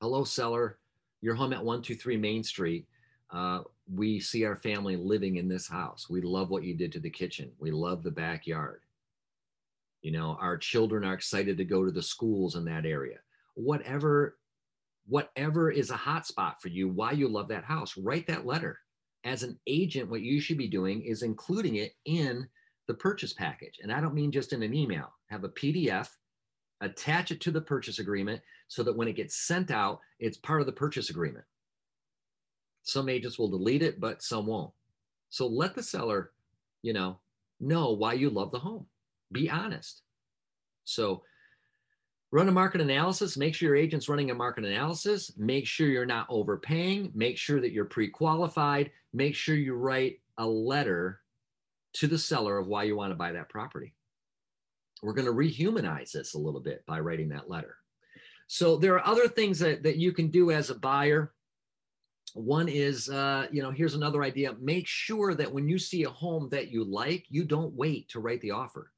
Hello, 0.00 0.24
seller. 0.24 0.78
You're 1.20 1.34
home 1.34 1.52
at 1.52 1.64
123 1.64 2.16
Main 2.16 2.42
Street. 2.42 2.86
Uh, 3.30 3.60
we 3.92 4.18
see 4.18 4.44
our 4.44 4.56
family 4.56 4.96
living 4.96 5.36
in 5.36 5.48
this 5.48 5.68
house. 5.68 6.08
We 6.08 6.20
love 6.20 6.50
what 6.50 6.64
you 6.64 6.74
did 6.74 6.92
to 6.92 7.00
the 7.00 7.10
kitchen. 7.10 7.52
We 7.58 7.70
love 7.70 8.02
the 8.02 8.10
backyard. 8.10 8.80
You 10.02 10.12
know, 10.12 10.38
our 10.40 10.56
children 10.56 11.04
are 11.04 11.14
excited 11.14 11.58
to 11.58 11.64
go 11.64 11.84
to 11.84 11.92
the 11.92 12.02
schools 12.02 12.56
in 12.56 12.64
that 12.64 12.86
area. 12.86 13.18
Whatever, 13.54 14.38
whatever 15.06 15.70
is 15.70 15.90
a 15.90 15.96
hot 15.96 16.26
spot 16.26 16.62
for 16.62 16.68
you, 16.68 16.88
why 16.88 17.12
you 17.12 17.28
love 17.28 17.48
that 17.48 17.64
house, 17.64 17.96
write 17.96 18.26
that 18.28 18.46
letter. 18.46 18.78
As 19.24 19.42
an 19.42 19.58
agent, 19.66 20.08
what 20.08 20.22
you 20.22 20.40
should 20.40 20.56
be 20.56 20.68
doing 20.68 21.02
is 21.02 21.22
including 21.22 21.76
it 21.76 21.92
in 22.06 22.48
the 22.90 22.94
purchase 22.94 23.32
package. 23.32 23.78
And 23.80 23.92
I 23.92 24.00
don't 24.00 24.14
mean 24.14 24.32
just 24.32 24.52
in 24.52 24.64
an 24.64 24.74
email, 24.74 25.12
have 25.28 25.44
a 25.44 25.48
PDF, 25.48 26.08
attach 26.80 27.30
it 27.30 27.40
to 27.42 27.52
the 27.52 27.60
purchase 27.60 28.00
agreement 28.00 28.42
so 28.66 28.82
that 28.82 28.96
when 28.96 29.06
it 29.06 29.14
gets 29.14 29.46
sent 29.46 29.70
out, 29.70 30.00
it's 30.18 30.38
part 30.38 30.60
of 30.60 30.66
the 30.66 30.72
purchase 30.72 31.08
agreement. 31.08 31.44
Some 32.82 33.08
agents 33.08 33.38
will 33.38 33.48
delete 33.48 33.84
it, 33.84 34.00
but 34.00 34.24
some 34.24 34.46
won't. 34.46 34.72
So 35.28 35.46
let 35.46 35.76
the 35.76 35.84
seller, 35.84 36.32
you 36.82 36.92
know, 36.92 37.20
know 37.60 37.92
why 37.92 38.14
you 38.14 38.28
love 38.28 38.50
the 38.50 38.58
home. 38.58 38.86
Be 39.30 39.48
honest. 39.48 40.02
So 40.82 41.22
run 42.32 42.48
a 42.48 42.52
market 42.52 42.80
analysis. 42.80 43.36
Make 43.36 43.54
sure 43.54 43.68
your 43.68 43.76
agent's 43.76 44.08
running 44.08 44.32
a 44.32 44.34
market 44.34 44.64
analysis. 44.64 45.30
Make 45.36 45.68
sure 45.68 45.86
you're 45.86 46.06
not 46.06 46.26
overpaying. 46.28 47.12
Make 47.14 47.38
sure 47.38 47.60
that 47.60 47.70
you're 47.70 47.84
pre 47.84 48.08
qualified. 48.08 48.90
Make 49.12 49.36
sure 49.36 49.54
you 49.54 49.74
write 49.74 50.18
a 50.38 50.46
letter 50.46 51.20
to 51.94 52.06
the 52.06 52.18
seller 52.18 52.58
of 52.58 52.66
why 52.66 52.84
you 52.84 52.96
want 52.96 53.10
to 53.10 53.16
buy 53.16 53.32
that 53.32 53.48
property. 53.48 53.94
We're 55.02 55.14
going 55.14 55.26
to 55.26 55.32
rehumanize 55.32 56.12
this 56.12 56.34
a 56.34 56.38
little 56.38 56.60
bit 56.60 56.84
by 56.86 57.00
writing 57.00 57.30
that 57.30 57.48
letter. 57.48 57.76
So 58.46 58.76
there 58.76 58.94
are 58.94 59.06
other 59.06 59.28
things 59.28 59.58
that, 59.60 59.82
that 59.84 59.96
you 59.96 60.12
can 60.12 60.28
do 60.28 60.50
as 60.50 60.70
a 60.70 60.74
buyer. 60.74 61.32
One 62.34 62.68
is, 62.68 63.08
uh, 63.08 63.46
you 63.50 63.62
know, 63.62 63.70
here's 63.70 63.94
another 63.94 64.22
idea. 64.22 64.56
Make 64.60 64.86
sure 64.86 65.34
that 65.34 65.52
when 65.52 65.68
you 65.68 65.78
see 65.78 66.04
a 66.04 66.10
home 66.10 66.48
that 66.50 66.70
you 66.70 66.84
like, 66.84 67.26
you 67.28 67.44
don't 67.44 67.72
wait 67.74 68.08
to 68.10 68.20
write 68.20 68.40
the 68.40 68.50
offer. 68.50 68.92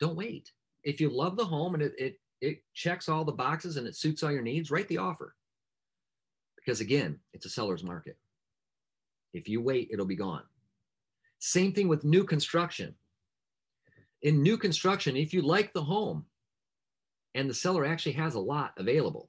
Don't 0.00 0.16
wait. 0.16 0.50
If 0.82 1.00
you 1.00 1.10
love 1.10 1.36
the 1.36 1.44
home 1.44 1.74
and 1.74 1.82
it, 1.82 1.94
it, 1.98 2.20
it 2.40 2.62
checks 2.74 3.08
all 3.08 3.24
the 3.24 3.32
boxes 3.32 3.76
and 3.76 3.86
it 3.86 3.96
suits 3.96 4.22
all 4.22 4.32
your 4.32 4.42
needs, 4.42 4.70
write 4.70 4.88
the 4.88 4.98
offer. 4.98 5.34
Because 6.56 6.80
again, 6.80 7.18
it's 7.32 7.46
a 7.46 7.50
seller's 7.50 7.84
market. 7.84 8.16
If 9.32 9.48
you 9.48 9.60
wait, 9.60 9.90
it'll 9.92 10.06
be 10.06 10.16
gone. 10.16 10.42
Same 11.46 11.74
thing 11.74 11.88
with 11.88 12.04
new 12.04 12.24
construction. 12.24 12.94
In 14.22 14.42
new 14.42 14.56
construction, 14.56 15.14
if 15.14 15.34
you 15.34 15.42
like 15.42 15.74
the 15.74 15.82
home 15.82 16.24
and 17.34 17.50
the 17.50 17.52
seller 17.52 17.84
actually 17.84 18.12
has 18.12 18.34
a 18.34 18.40
lot 18.40 18.72
available, 18.78 19.28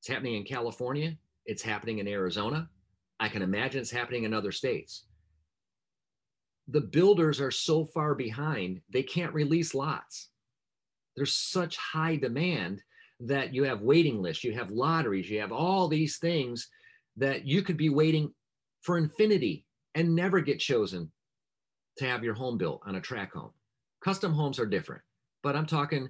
it's 0.00 0.08
happening 0.08 0.34
in 0.34 0.42
California, 0.42 1.16
it's 1.46 1.62
happening 1.62 2.00
in 2.00 2.08
Arizona. 2.08 2.68
I 3.20 3.28
can 3.28 3.42
imagine 3.42 3.80
it's 3.80 3.92
happening 3.92 4.24
in 4.24 4.34
other 4.34 4.50
states. 4.50 5.04
The 6.66 6.80
builders 6.80 7.40
are 7.40 7.52
so 7.52 7.84
far 7.84 8.16
behind, 8.16 8.80
they 8.90 9.04
can't 9.04 9.32
release 9.32 9.72
lots. 9.72 10.30
There's 11.14 11.36
such 11.36 11.76
high 11.76 12.16
demand 12.16 12.82
that 13.20 13.54
you 13.54 13.62
have 13.62 13.82
waiting 13.82 14.20
lists, 14.20 14.42
you 14.42 14.52
have 14.54 14.72
lotteries, 14.72 15.30
you 15.30 15.40
have 15.40 15.52
all 15.52 15.86
these 15.86 16.18
things 16.18 16.68
that 17.16 17.46
you 17.46 17.62
could 17.62 17.76
be 17.76 17.88
waiting 17.88 18.34
for 18.80 18.98
infinity 18.98 19.63
and 19.94 20.14
never 20.14 20.40
get 20.40 20.58
chosen 20.58 21.10
to 21.98 22.04
have 22.04 22.24
your 22.24 22.34
home 22.34 22.58
built 22.58 22.82
on 22.84 22.96
a 22.96 23.00
tract 23.00 23.34
home. 23.34 23.50
Custom 24.00 24.32
homes 24.32 24.58
are 24.58 24.66
different, 24.66 25.02
but 25.42 25.56
I'm 25.56 25.66
talking 25.66 26.08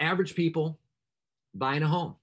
average 0.00 0.34
people 0.34 0.78
buying 1.54 1.82
a 1.82 1.88
home, 1.88 2.16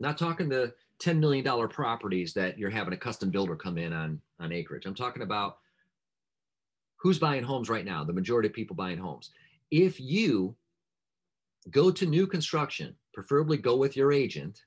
not 0.00 0.18
talking 0.18 0.48
the 0.48 0.72
$10 1.02 1.18
million 1.18 1.68
properties 1.68 2.32
that 2.34 2.58
you're 2.58 2.70
having 2.70 2.94
a 2.94 2.98
custom 2.98 3.30
builder 3.30 3.56
come 3.56 3.78
in 3.78 3.92
on, 3.92 4.20
on 4.40 4.52
acreage. 4.52 4.86
I'm 4.86 4.94
talking 4.94 5.22
about 5.22 5.58
who's 6.96 7.18
buying 7.18 7.44
homes 7.44 7.68
right 7.68 7.84
now, 7.84 8.02
the 8.04 8.12
majority 8.12 8.48
of 8.48 8.54
people 8.54 8.76
buying 8.76 8.98
homes. 8.98 9.30
If 9.70 10.00
you 10.00 10.56
go 11.70 11.90
to 11.90 12.06
new 12.06 12.26
construction, 12.26 12.94
preferably 13.12 13.58
go 13.58 13.76
with 13.76 13.96
your 13.96 14.12
agent, 14.12 14.62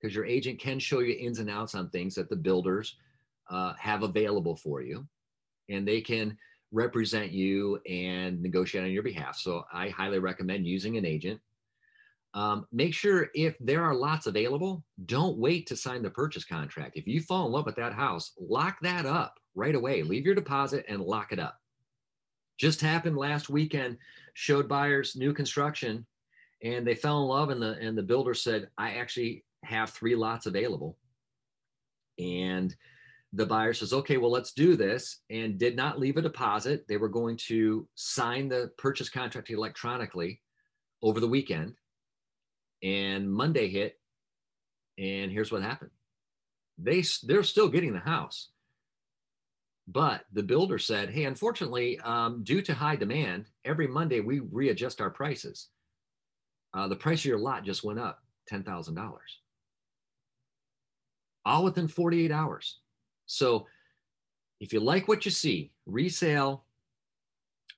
because 0.00 0.14
your 0.14 0.24
agent 0.24 0.58
can 0.58 0.78
show 0.78 1.00
you 1.00 1.14
ins 1.18 1.38
and 1.38 1.50
outs 1.50 1.74
on 1.74 1.90
things 1.90 2.14
that 2.14 2.28
the 2.28 2.36
builders 2.36 2.96
uh, 3.50 3.74
have 3.78 4.02
available 4.02 4.56
for 4.56 4.82
you, 4.82 5.06
and 5.68 5.86
they 5.86 6.00
can 6.00 6.36
represent 6.72 7.32
you 7.32 7.80
and 7.88 8.42
negotiate 8.42 8.84
on 8.84 8.90
your 8.90 9.02
behalf. 9.02 9.36
So 9.36 9.64
I 9.72 9.88
highly 9.88 10.18
recommend 10.18 10.66
using 10.66 10.96
an 10.96 11.04
agent. 11.04 11.40
Um, 12.34 12.66
make 12.70 12.92
sure 12.92 13.28
if 13.34 13.56
there 13.60 13.82
are 13.82 13.94
lots 13.94 14.26
available, 14.26 14.84
don't 15.06 15.38
wait 15.38 15.66
to 15.68 15.76
sign 15.76 16.02
the 16.02 16.10
purchase 16.10 16.44
contract. 16.44 16.96
If 16.96 17.06
you 17.06 17.20
fall 17.20 17.46
in 17.46 17.52
love 17.52 17.64
with 17.64 17.76
that 17.76 17.94
house, 17.94 18.32
lock 18.38 18.76
that 18.82 19.06
up 19.06 19.38
right 19.54 19.74
away. 19.74 20.02
Leave 20.02 20.26
your 20.26 20.34
deposit 20.34 20.84
and 20.88 21.00
lock 21.00 21.32
it 21.32 21.38
up. 21.38 21.56
Just 22.58 22.80
happened 22.80 23.16
last 23.16 23.48
weekend, 23.48 23.96
showed 24.34 24.68
buyers 24.68 25.16
new 25.16 25.32
construction 25.32 26.06
and 26.62 26.86
they 26.86 26.94
fell 26.94 27.22
in 27.22 27.28
love 27.28 27.50
and 27.50 27.60
the 27.60 27.72
and 27.80 27.96
the 27.96 28.02
builder 28.02 28.34
said, 28.34 28.68
I 28.78 28.92
actually 28.92 29.44
have 29.64 29.90
three 29.90 30.16
lots 30.16 30.46
available. 30.46 30.98
And 32.18 32.74
the 33.36 33.46
buyer 33.46 33.74
says, 33.74 33.92
okay, 33.92 34.16
well, 34.16 34.30
let's 34.30 34.52
do 34.52 34.76
this, 34.76 35.20
and 35.28 35.58
did 35.58 35.76
not 35.76 36.00
leave 36.00 36.16
a 36.16 36.22
deposit. 36.22 36.86
They 36.88 36.96
were 36.96 37.08
going 37.08 37.36
to 37.48 37.86
sign 37.94 38.48
the 38.48 38.70
purchase 38.78 39.10
contract 39.10 39.50
electronically 39.50 40.40
over 41.02 41.20
the 41.20 41.28
weekend. 41.28 41.74
And 42.82 43.30
Monday 43.30 43.68
hit, 43.68 44.00
and 44.98 45.30
here's 45.30 45.52
what 45.52 45.62
happened. 45.62 45.90
They, 46.78 47.04
they're 47.24 47.42
still 47.42 47.68
getting 47.68 47.92
the 47.92 48.00
house. 48.00 48.48
But 49.86 50.24
the 50.32 50.42
builder 50.42 50.78
said, 50.78 51.10
hey, 51.10 51.24
unfortunately, 51.24 52.00
um, 52.00 52.42
due 52.42 52.62
to 52.62 52.74
high 52.74 52.96
demand, 52.96 53.46
every 53.66 53.86
Monday 53.86 54.20
we 54.20 54.40
readjust 54.40 55.02
our 55.02 55.10
prices. 55.10 55.68
Uh, 56.72 56.88
the 56.88 56.96
price 56.96 57.20
of 57.20 57.26
your 57.26 57.38
lot 57.38 57.64
just 57.64 57.84
went 57.84 57.98
up 57.98 58.18
$10,000. 58.50 59.12
All 61.44 61.64
within 61.64 61.86
48 61.86 62.32
hours. 62.32 62.80
So 63.26 63.66
if 64.60 64.72
you 64.72 64.80
like 64.80 65.08
what 65.08 65.24
you 65.24 65.30
see, 65.30 65.72
resale, 65.84 66.64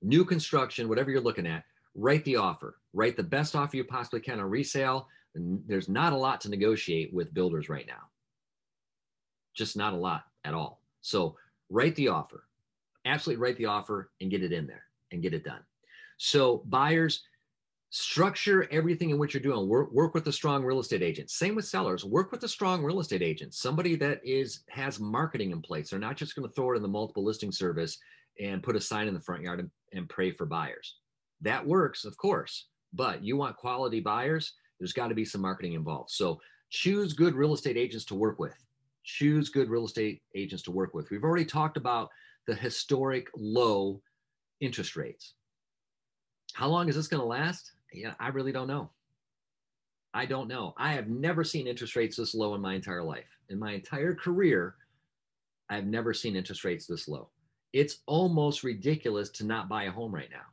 new 0.03 0.25
construction, 0.25 0.89
whatever 0.89 1.11
you're 1.11 1.21
looking 1.21 1.47
at, 1.47 1.65
write 1.95 2.25
the 2.25 2.37
offer, 2.37 2.79
write 2.93 3.17
the 3.17 3.23
best 3.23 3.57
offer 3.57 3.77
you 3.77 3.85
possibly 3.85 4.21
can 4.21 4.39
on 4.39 4.49
resale. 4.49 5.09
There's 5.35 5.89
not 5.89 6.13
a 6.13 6.17
lot 6.17 6.41
to 6.43 6.51
negotiate 6.51 7.13
with 7.13 7.35
builders 7.35 7.69
right 7.69 7.87
now. 7.87 8.09
Just 9.55 9.77
not 9.77 9.95
a 9.95 9.97
lot 9.97 10.25
at 10.45 10.55
all. 10.55 10.83
So 11.01 11.37
write 11.71 11.97
the 11.97 12.09
offer, 12.09 12.45
absolutely 13.05 13.43
write 13.43 13.57
the 13.57 13.67
offer 13.67 14.11
and 14.21 14.31
get 14.31 14.43
it 14.43 14.53
in 14.53 14.67
there 14.67 14.85
and 15.11 15.23
get 15.23 15.35
it 15.35 15.45
done. 15.45 15.61
So 16.19 16.63
buyers, 16.67 17.23
structure 17.91 18.69
everything 18.71 19.11
in 19.11 19.19
what 19.19 19.33
you're 19.33 19.43
doing. 19.43 19.69
Work, 19.69 19.93
work 19.93 20.15
with 20.15 20.27
a 20.27 20.33
strong 20.33 20.63
real 20.65 20.81
estate 20.81 21.03
agent. 21.03 21.31
Same 21.31 21.55
with 21.55 21.65
sellers. 21.65 22.05
Work 22.05 22.33
with 22.33 22.43
a 22.45 22.49
strong 22.49 22.83
real 22.83 23.01
estate 23.01 23.23
agent 23.23 23.55
somebody 23.55 23.97
that 23.97 24.21
is 24.25 24.61
has 24.69 25.01
marketing 25.01 25.53
in 25.53 25.63
place. 25.63 25.91
They're 25.91 25.99
not 25.99 26.17
just 26.17 26.35
going 26.35 26.47
to 26.47 26.55
throw 26.55 26.73
it 26.73 26.77
in 26.77 26.83
the 26.83 26.89
multiple 26.89 27.25
listing 27.25 27.53
service 27.53 27.99
and 28.41 28.63
put 28.63 28.77
a 28.77 28.81
sign 28.81 29.09
in 29.09 29.15
the 29.15 29.21
front 29.21 29.43
yard 29.43 29.61
and, 29.61 29.71
and 29.93 30.09
pray 30.09 30.31
for 30.33 30.47
buyers. 30.47 30.97
That 31.41 31.67
works 31.67 32.05
of 32.05 32.17
course 32.17 32.67
but 32.93 33.23
you 33.23 33.37
want 33.37 33.57
quality 33.57 34.01
buyers 34.01 34.55
there's 34.79 34.93
got 34.93 35.09
to 35.09 35.15
be 35.15 35.25
some 35.25 35.41
marketing 35.41 35.73
involved. 35.73 36.11
So 36.11 36.41
choose 36.71 37.13
good 37.13 37.35
real 37.35 37.55
estate 37.55 37.77
agents 37.77 38.05
to 38.07 38.15
work 38.15 38.39
with. 38.39 38.55
Choose 39.03 39.49
good 39.49 39.69
real 39.69 39.87
estate 39.87 40.23
agents 40.37 40.63
to 40.65 40.71
work 40.71 40.95
with. 40.95 41.11
We've 41.11 41.25
already 41.25 41.45
talked 41.45 41.77
about 41.77 42.09
the 42.47 42.55
historic 42.55 43.29
low 43.37 44.01
interest 44.61 44.97
rates. 44.97 45.35
How 46.55 46.69
long 46.69 46.89
is 46.89 46.95
this 46.95 47.09
going 47.09 47.21
to 47.21 47.27
last 47.27 47.73
yeah, 47.93 48.15
I 48.19 48.29
really 48.29 48.53
don't 48.53 48.69
know. 48.69 48.91
I 50.15 50.27
don't 50.27 50.49
know. 50.49 50.75
I 50.77 50.93
have 50.93 51.09
never 51.09 51.45
seen 51.45 51.67
interest 51.67 51.95
rates 51.95 52.17
this 52.17 52.35
low 52.35 52.55
in 52.55 52.61
my 52.61 52.75
entire 52.75 53.03
life. 53.03 53.37
In 53.51 53.59
my 53.59 53.73
entire 53.73 54.15
career, 54.15 54.75
I've 55.69 55.87
never 55.87 56.15
seen 56.15 56.37
interest 56.37 56.65
rates 56.65 56.87
this 56.87 57.09
low. 57.09 57.29
It's 57.73 57.99
almost 58.07 58.65
ridiculous 58.65 59.29
to 59.31 59.45
not 59.45 59.69
buy 59.69 59.85
a 59.85 59.91
home 59.91 60.15
right 60.15 60.31
now. 60.31 60.47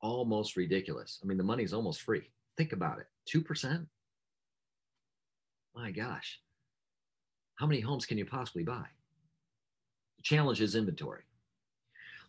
Almost 0.00 0.56
ridiculous. 0.56 1.18
I 1.22 1.26
mean, 1.26 1.36
the 1.38 1.44
money's 1.44 1.74
almost 1.74 2.02
free. 2.02 2.30
Think 2.56 2.72
about 2.72 2.98
it 2.98 3.06
2%. 3.32 3.86
My 5.74 5.90
gosh. 5.90 6.40
How 7.56 7.66
many 7.66 7.80
homes 7.80 8.06
can 8.06 8.18
you 8.18 8.24
possibly 8.24 8.62
buy? 8.62 8.86
The 10.16 10.22
challenge 10.22 10.60
is 10.60 10.74
inventory. 10.74 11.22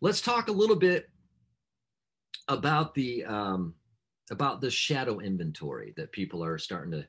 Let's 0.01 0.21
talk 0.21 0.49
a 0.49 0.51
little 0.53 0.75
bit 0.75 1.09
about 2.47 2.93
the 2.93 3.23
um, 3.25 3.73
about 4.31 4.61
the 4.61 4.69
shadow 4.69 5.19
inventory 5.19 5.93
that 5.97 6.11
people 6.11 6.43
are 6.43 6.57
starting 6.57 6.91
to 6.91 7.07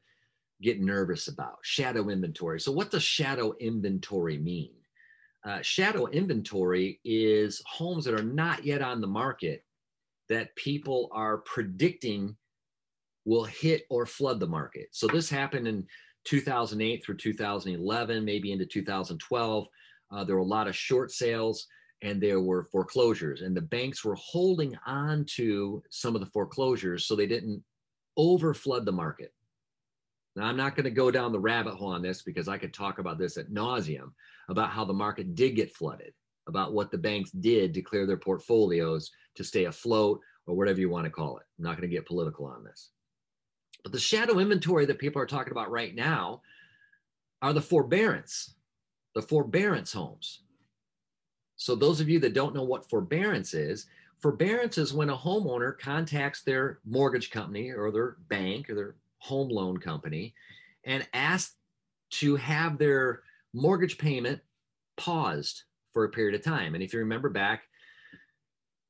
get 0.63 0.81
nervous 0.81 1.29
about. 1.29 1.59
Shadow 1.63 2.09
inventory. 2.09 2.61
So, 2.61 2.73
what 2.73 2.91
does 2.91 3.03
shadow 3.03 3.55
inventory 3.61 4.39
mean? 4.39 4.73
Uh, 5.45 5.63
shadow 5.63 6.07
inventory 6.07 7.01
is 7.05 7.63
homes 7.67 8.05
that 8.05 8.19
are 8.19 8.23
not 8.23 8.65
yet 8.65 8.83
on 8.83 9.01
the 9.01 9.07
market 9.07 9.65
that 10.29 10.55
people 10.57 11.09
are 11.13 11.39
predicting 11.39 12.37
will 13.25 13.45
hit 13.45 13.85
or 13.91 14.07
flood 14.07 14.41
the 14.41 14.47
market. 14.47 14.89
So, 14.93 15.07
this 15.07 15.31
happened 15.31 15.67
in 15.69 15.87
2008 16.25 17.05
through 17.05 17.17
2011, 17.17 18.25
maybe 18.25 18.53
into 18.53 18.67
2012. 18.67 19.67
Uh, 20.13 20.25
there 20.25 20.35
were 20.35 20.43
a 20.43 20.45
lot 20.45 20.69
of 20.69 20.77
short 20.77 21.11
sales 21.11 21.67
and 22.03 22.21
there 22.21 22.41
were 22.41 22.65
foreclosures 22.65 23.43
and 23.43 23.57
the 23.57 23.61
banks 23.61 24.05
were 24.05 24.17
holding 24.17 24.77
on 24.87 25.25
to 25.27 25.83
some 25.91 26.15
of 26.15 26.21
the 26.21 26.27
foreclosures 26.27 27.05
so 27.05 27.15
they 27.15 27.27
didn't 27.27 27.63
overflood 28.19 28.85
the 28.85 28.93
market. 28.93 29.33
Now 30.37 30.45
i'm 30.45 30.57
not 30.57 30.77
going 30.77 30.85
to 30.85 30.91
go 30.91 31.11
down 31.11 31.33
the 31.33 31.41
rabbit 31.41 31.75
hole 31.75 31.93
on 31.93 32.03
this 32.03 32.23
because 32.23 32.49
i 32.49 32.57
could 32.57 32.73
talk 32.73 32.99
about 32.99 33.19
this 33.19 33.37
at 33.37 33.51
nauseum 33.51 34.13
about 34.49 34.71
how 34.71 34.85
the 34.85 34.93
market 34.93 35.35
did 35.35 35.57
get 35.57 35.75
flooded 35.75 36.13
about 36.47 36.73
what 36.73 36.91
the 36.91 36.99
banks 36.99 37.31
did 37.31 37.75
to 37.75 37.83
clear 37.83 38.07
their 38.07 38.17
portfolios 38.17 39.11
to 39.37 39.45
stay 39.45 39.65
afloat 39.65 40.21
or 40.47 40.57
whatever 40.57 40.81
you 40.81 40.91
want 40.91 41.05
to 41.05 41.11
call 41.11 41.39
it. 41.39 41.45
I'm 41.59 41.65
not 41.65 41.77
going 41.77 41.89
to 41.89 41.95
get 41.95 42.07
political 42.07 42.47
on 42.47 42.65
this. 42.65 42.91
But 43.83 43.93
the 43.93 44.01
shadow 44.01 44.39
inventory 44.39 44.85
that 44.87 44.99
people 44.99 45.23
are 45.23 45.27
talking 45.27 45.53
about 45.53 45.71
right 45.71 45.95
now 45.95 46.43
are 47.41 47.53
the 47.53 47.63
forbearance, 47.63 48.55
the 49.15 49.23
forbearance 49.23 49.93
homes. 49.93 50.43
So, 51.61 51.75
those 51.75 52.01
of 52.01 52.09
you 52.09 52.19
that 52.21 52.33
don't 52.33 52.55
know 52.55 52.63
what 52.63 52.89
forbearance 52.89 53.53
is, 53.53 53.85
forbearance 54.19 54.79
is 54.79 54.95
when 54.95 55.11
a 55.11 55.17
homeowner 55.17 55.79
contacts 55.79 56.43
their 56.43 56.79
mortgage 56.87 57.31
company 57.31 57.71
or 57.71 57.93
their 57.93 58.17
bank 58.31 58.71
or 58.71 58.75
their 58.75 58.95
home 59.19 59.51
loan 59.51 59.77
company 59.77 60.33
and 60.85 61.07
asks 61.13 61.57
to 62.13 62.37
have 62.37 62.79
their 62.79 63.25
mortgage 63.53 63.99
payment 63.99 64.41
paused 64.97 65.65
for 65.93 66.05
a 66.05 66.09
period 66.09 66.35
of 66.35 66.43
time. 66.43 66.75
And 66.75 66.83
if 66.83 66.95
you 66.95 67.01
remember 67.01 67.29
back, 67.29 67.65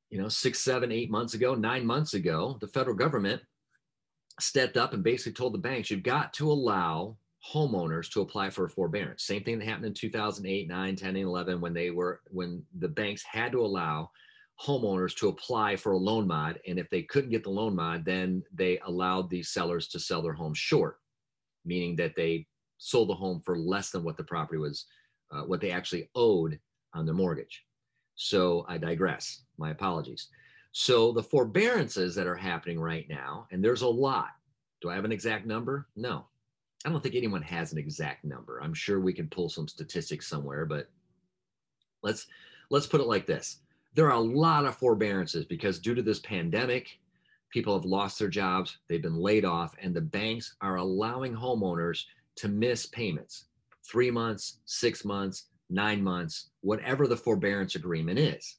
you 0.09 0.23
know, 0.23 0.29
six, 0.29 0.61
seven, 0.61 0.93
eight 0.93 1.11
months 1.11 1.35
ago, 1.35 1.57
nine 1.57 1.85
months 1.85 2.15
ago, 2.15 2.57
the 2.61 2.69
federal 2.69 2.95
government 2.95 3.43
stepped 4.39 4.77
up 4.77 4.95
and 4.95 5.03
basically 5.03 5.33
told 5.33 5.55
the 5.55 5.59
banks, 5.59 5.91
you've 5.91 6.05
got 6.05 6.33
to 6.35 6.53
allow 6.53 7.17
homeowners 7.49 8.11
to 8.11 8.21
apply 8.21 8.51
for 8.51 8.65
a 8.65 8.69
forbearance. 8.69 9.25
Same 9.25 9.43
thing 9.43 9.59
that 9.59 9.67
happened 9.67 9.87
in 9.87 9.95
2008, 9.95 10.69
9, 10.69 10.97
10, 10.97 11.09
and 11.09 11.19
11 11.19 11.61
when 11.61 11.73
they 11.73 11.91
were 11.91 12.21
when 12.29 12.63
the 12.79 12.89
banks 12.89 13.23
had 13.23 13.53
to 13.53 13.61
allow 13.65 14.11
homeowners 14.63 15.17
to 15.17 15.29
apply 15.29 15.75
for 15.75 15.93
a 15.93 15.97
loan 15.99 16.27
mod 16.27 16.61
and 16.69 16.79
if 16.79 16.89
they 16.91 17.03
couldn't 17.03 17.31
get 17.31 17.43
the 17.43 17.49
loan 17.49 17.75
mod 17.75 18.05
then 18.05 18.43
they 18.53 18.79
allowed 18.87 19.31
these 19.31 19.49
sellers 19.49 19.89
to 19.89 19.99
sell 19.99 20.21
their 20.21 20.35
home 20.35 20.53
short 20.53 20.99
meaning 21.65 21.97
that 21.97 22.15
they 22.15 22.47
sold 22.77 23.09
the 23.09 23.15
home 23.15 23.41
for 23.43 23.57
less 23.57 23.91
than 23.91 24.05
what 24.05 24.19
the 24.19 24.25
property 24.25 24.59
was 24.59 24.85
uh, 25.33 25.43
what 25.43 25.63
they 25.63 25.71
actually 25.71 26.11
owed 26.15 26.59
on 26.93 27.07
their 27.07 27.15
mortgage. 27.15 27.65
So 28.17 28.67
i 28.69 28.77
digress. 28.77 29.45
My 29.57 29.71
apologies. 29.71 30.29
So 30.73 31.13
the 31.13 31.23
forbearances 31.23 32.15
that 32.15 32.27
are 32.27 32.37
happening 32.37 32.79
right 32.79 33.07
now 33.09 33.47
and 33.51 33.65
there's 33.65 33.83
a 33.83 33.89
lot. 33.89 34.29
Do 34.83 34.91
i 34.91 34.95
have 34.95 35.05
an 35.07 35.13
exact 35.13 35.47
number? 35.47 35.89
No 35.97 36.27
I 36.85 36.91
don't 36.91 37.03
think 37.03 37.15
anyone 37.15 37.43
has 37.43 37.73
an 37.73 37.79
exact 37.79 38.25
number. 38.25 38.61
I'm 38.63 38.73
sure 38.73 39.01
we 39.01 39.13
can 39.13 39.29
pull 39.29 39.49
some 39.49 39.69
statistics 39.69 40.27
somewhere, 40.27 40.65
but 40.65 40.89
let's 42.03 42.27
let's 42.71 42.87
put 42.87 43.01
it 43.01 43.07
like 43.07 43.27
this. 43.27 43.59
There 43.95 44.07
are 44.07 44.17
a 44.17 44.21
lot 44.21 44.65
of 44.65 44.77
forbearances 44.77 45.45
because 45.45 45.79
due 45.79 45.95
to 45.95 46.03
this 46.03 46.21
pandemic, 46.21 46.99
people 47.51 47.75
have 47.75 47.85
lost 47.85 48.19
their 48.19 48.29
jobs, 48.29 48.79
they've 48.89 49.03
been 49.03 49.17
laid 49.17 49.45
off, 49.45 49.75
and 49.83 49.95
the 49.95 50.01
banks 50.01 50.55
are 50.61 50.77
allowing 50.77 51.35
homeowners 51.35 52.05
to 52.37 52.49
miss 52.49 52.87
payments. 52.87 53.47
3 53.91 54.11
months, 54.11 54.59
6 54.67 55.05
months, 55.05 55.47
9 55.69 56.03
months, 56.03 56.51
whatever 56.61 57.07
the 57.07 57.17
forbearance 57.17 57.75
agreement 57.75 58.19
is. 58.19 58.57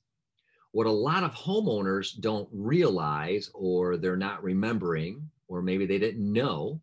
What 0.73 0.87
a 0.87 0.91
lot 0.91 1.23
of 1.23 1.33
homeowners 1.33 2.19
don't 2.19 2.49
realize 2.51 3.49
or 3.53 3.97
they're 3.97 4.17
not 4.17 4.43
remembering 4.43 5.29
or 5.47 5.61
maybe 5.61 5.85
they 5.85 5.99
didn't 5.99 6.31
know 6.31 6.81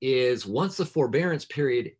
is 0.00 0.46
once 0.46 0.76
the 0.76 0.86
forbearance 0.86 1.44
period 1.44 1.92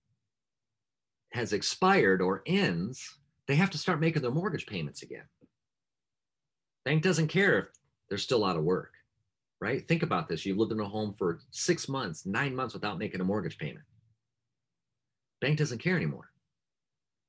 has 1.33 1.53
expired 1.53 2.23
or 2.23 2.43
ends, 2.47 3.19
they 3.49 3.57
have 3.57 3.71
to 3.71 3.79
start 3.79 4.01
making 4.01 4.23
their 4.23 4.31
mortgage 4.31 4.67
payments 4.67 5.03
again. 5.03 5.25
Bank 6.85 7.03
doesn't 7.03 7.29
care 7.29 7.59
if 7.59 7.67
they're 8.09 8.19
still 8.19 8.45
out 8.45 8.57
of 8.57 8.63
work, 8.63 8.93
right? 9.61 9.87
Think 9.87 10.03
about 10.03 10.29
this. 10.29 10.45
You've 10.45 10.59
lived 10.59 10.73
in 10.73 10.81
a 10.81 10.89
home 10.89 11.15
for 11.19 11.41
six 11.51 11.89
months, 11.89 12.27
nine 12.27 12.55
months 12.55 12.75
without 12.75 12.99
making 12.99 13.21
a 13.21 13.25
mortgage 13.25 13.59
payment. 13.59 13.85
Bank 15.41 15.59
doesn't 15.59 15.79
care 15.79 15.97
anymore. 15.97 16.31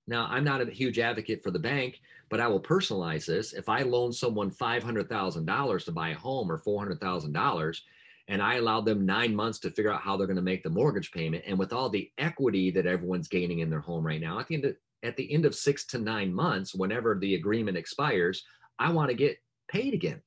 Now, 0.07 0.27
I'm 0.29 0.43
not 0.43 0.61
a 0.61 0.69
huge 0.69 0.99
advocate 0.99 1.41
for 1.41 1.51
the 1.51 1.59
bank, 1.59 1.99
but 2.29 2.39
I 2.39 2.47
will 2.47 2.61
personalize 2.61 3.25
this. 3.25 3.53
If 3.53 3.69
I 3.69 3.81
loan 3.81 4.13
someone 4.13 4.51
$500,000 4.51 5.85
to 5.85 5.91
buy 5.91 6.09
a 6.09 6.15
home 6.15 6.51
or 6.51 6.59
$400,000, 6.59 7.79
and 8.27 8.41
I 8.41 8.55
allowed 8.55 8.85
them 8.85 9.05
nine 9.05 9.35
months 9.35 9.59
to 9.59 9.71
figure 9.71 9.93
out 9.93 10.01
how 10.01 10.17
they're 10.17 10.27
going 10.27 10.35
to 10.35 10.41
make 10.41 10.63
the 10.63 10.69
mortgage 10.69 11.11
payment. 11.11 11.43
And 11.45 11.59
with 11.59 11.71
all 11.71 11.89
the 11.89 12.11
equity 12.17 12.71
that 12.71 12.87
everyone's 12.87 13.27
gaining 13.27 13.59
in 13.59 13.69
their 13.69 13.79
home 13.79 14.05
right 14.05 14.21
now, 14.21 14.39
at 14.39 14.47
the 14.47 14.55
end 14.55 14.65
of, 14.65 14.75
at 15.03 15.15
the 15.15 15.31
end 15.31 15.45
of 15.45 15.53
six 15.53 15.85
to 15.87 15.99
nine 15.99 16.33
months, 16.33 16.73
whenever 16.73 17.15
the 17.15 17.35
agreement 17.35 17.77
expires, 17.77 18.43
I 18.79 18.91
want 18.91 19.09
to 19.09 19.15
get 19.15 19.37
paid 19.67 19.93
again. 19.93 20.21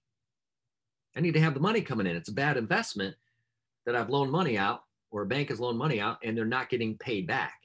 I 1.17 1.21
need 1.21 1.35
to 1.35 1.41
have 1.41 1.55
the 1.55 1.61
money 1.61 1.81
coming 1.81 2.07
in. 2.07 2.15
It's 2.15 2.29
a 2.29 2.35
bad 2.35 2.57
investment 2.57 3.17
that 3.85 3.97
I've 3.97 4.11
loaned 4.11 4.31
money 4.31 4.57
out 4.57 4.85
or 5.11 5.23
a 5.23 5.27
bank 5.27 5.49
has 5.49 5.59
loaned 5.59 5.79
money 5.79 6.01
out 6.01 6.19
and 6.23 6.37
they're 6.37 6.45
not 6.45 6.69
getting 6.69 6.97
paid 6.99 7.27
back. 7.27 7.59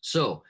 So 0.00 0.42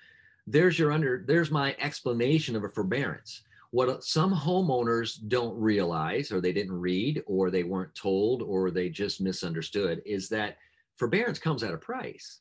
there's 0.48 0.78
your 0.78 0.90
under, 0.90 1.22
there's 1.24 1.50
my 1.50 1.76
explanation 1.78 2.56
of 2.56 2.64
a 2.64 2.68
forbearance 2.68 3.42
what 3.74 4.04
some 4.04 4.32
homeowners 4.32 5.18
don't 5.26 5.58
realize 5.58 6.30
or 6.30 6.40
they 6.40 6.52
didn't 6.52 6.78
read 6.78 7.20
or 7.26 7.50
they 7.50 7.64
weren't 7.64 7.92
told 7.96 8.40
or 8.40 8.70
they 8.70 8.88
just 8.88 9.20
misunderstood 9.20 10.00
is 10.06 10.28
that 10.28 10.58
forbearance 10.96 11.40
comes 11.40 11.64
at 11.64 11.74
a 11.74 11.76
price. 11.76 12.38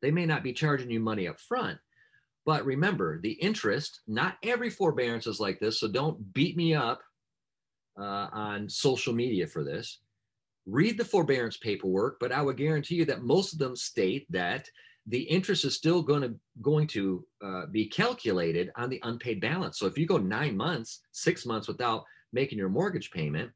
They 0.00 0.10
may 0.10 0.24
not 0.24 0.42
be 0.42 0.54
charging 0.54 0.90
you 0.90 0.98
money 0.98 1.28
up 1.28 1.38
front 1.38 1.78
but 2.46 2.64
remember 2.64 3.20
the 3.20 3.32
interest 3.32 4.00
not 4.06 4.38
every 4.42 4.70
forbearance 4.70 5.26
is 5.26 5.40
like 5.40 5.60
this 5.60 5.78
so 5.78 5.88
don't 5.88 6.32
beat 6.32 6.56
me 6.56 6.74
up 6.74 7.02
uh, 8.00 8.28
on 8.32 8.66
social 8.66 9.12
media 9.12 9.46
for 9.46 9.62
this. 9.62 9.98
Read 10.64 10.96
the 10.96 11.04
forbearance 11.04 11.58
paperwork 11.58 12.16
but 12.18 12.32
i 12.32 12.40
would 12.40 12.56
guarantee 12.56 12.94
you 12.94 13.04
that 13.04 13.22
most 13.22 13.52
of 13.52 13.58
them 13.58 13.76
state 13.76 14.26
that 14.32 14.70
the 15.06 15.22
interest 15.22 15.64
is 15.64 15.76
still 15.76 16.02
going 16.02 16.22
to 16.22 16.34
going 16.62 16.86
to 16.88 17.24
uh, 17.44 17.66
be 17.66 17.86
calculated 17.86 18.72
on 18.76 18.90
the 18.90 19.00
unpaid 19.04 19.40
balance. 19.40 19.78
So 19.78 19.86
if 19.86 19.96
you 19.96 20.06
go 20.06 20.18
nine 20.18 20.56
months, 20.56 21.00
six 21.12 21.46
months 21.46 21.68
without 21.68 22.04
making 22.32 22.58
your 22.58 22.68
mortgage 22.68 23.10
payment, 23.10 23.50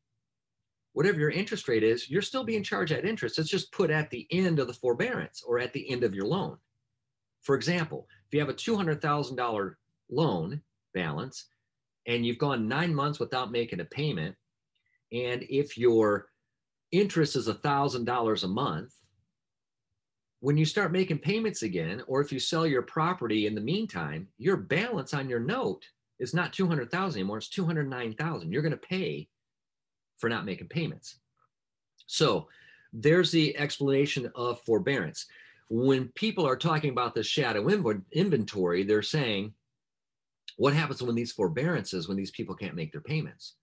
whatever 0.92 1.18
your 1.18 1.30
interest 1.30 1.68
rate 1.68 1.82
is, 1.82 2.08
you're 2.08 2.22
still 2.22 2.44
being 2.44 2.62
charged 2.62 2.92
that 2.92 3.04
interest. 3.04 3.38
It's 3.38 3.50
just 3.50 3.72
put 3.72 3.90
at 3.90 4.10
the 4.10 4.26
end 4.30 4.58
of 4.58 4.66
the 4.66 4.74
forbearance 4.74 5.42
or 5.46 5.58
at 5.58 5.72
the 5.72 5.88
end 5.90 6.04
of 6.04 6.14
your 6.14 6.26
loan. 6.26 6.56
For 7.42 7.54
example, 7.56 8.06
if 8.26 8.34
you 8.34 8.40
have 8.40 8.48
a 8.48 8.54
$200,000 8.54 9.74
loan 10.10 10.62
balance 10.94 11.46
and 12.06 12.24
you've 12.24 12.38
gone 12.38 12.68
nine 12.68 12.94
months 12.94 13.18
without 13.18 13.50
making 13.50 13.80
a 13.80 13.84
payment, 13.84 14.36
and 15.12 15.44
if 15.48 15.76
your 15.76 16.28
interest 16.92 17.34
is 17.34 17.48
a 17.48 17.54
$1,000 17.54 18.44
a 18.44 18.48
month, 18.48 18.92
when 20.40 20.56
you 20.56 20.64
start 20.64 20.92
making 20.92 21.18
payments 21.18 21.62
again, 21.62 22.02
or 22.06 22.20
if 22.20 22.32
you 22.32 22.40
sell 22.40 22.66
your 22.66 22.82
property 22.82 23.46
in 23.46 23.54
the 23.54 23.60
meantime, 23.60 24.26
your 24.38 24.56
balance 24.56 25.14
on 25.14 25.28
your 25.28 25.40
note 25.40 25.84
is 26.18 26.34
not 26.34 26.52
200,000 26.52 27.20
anymore, 27.20 27.38
it's 27.38 27.48
209,000. 27.48 28.50
You're 28.50 28.62
going 28.62 28.72
to 28.72 28.78
pay 28.78 29.28
for 30.18 30.28
not 30.28 30.44
making 30.44 30.68
payments. 30.68 31.16
So 32.06 32.48
there's 32.92 33.30
the 33.30 33.56
explanation 33.56 34.30
of 34.34 34.60
forbearance. 34.62 35.26
When 35.68 36.08
people 36.14 36.46
are 36.46 36.56
talking 36.56 36.90
about 36.90 37.14
the 37.14 37.22
shadow 37.22 37.68
inventory, 38.12 38.82
they're 38.82 39.02
saying, 39.02 39.54
what 40.56 40.74
happens 40.74 41.02
when 41.02 41.14
these 41.14 41.32
forbearances, 41.32 42.08
when 42.08 42.16
these 42.16 42.32
people 42.32 42.54
can't 42.54 42.74
make 42.74 42.92
their 42.92 43.00
payments? 43.00 43.54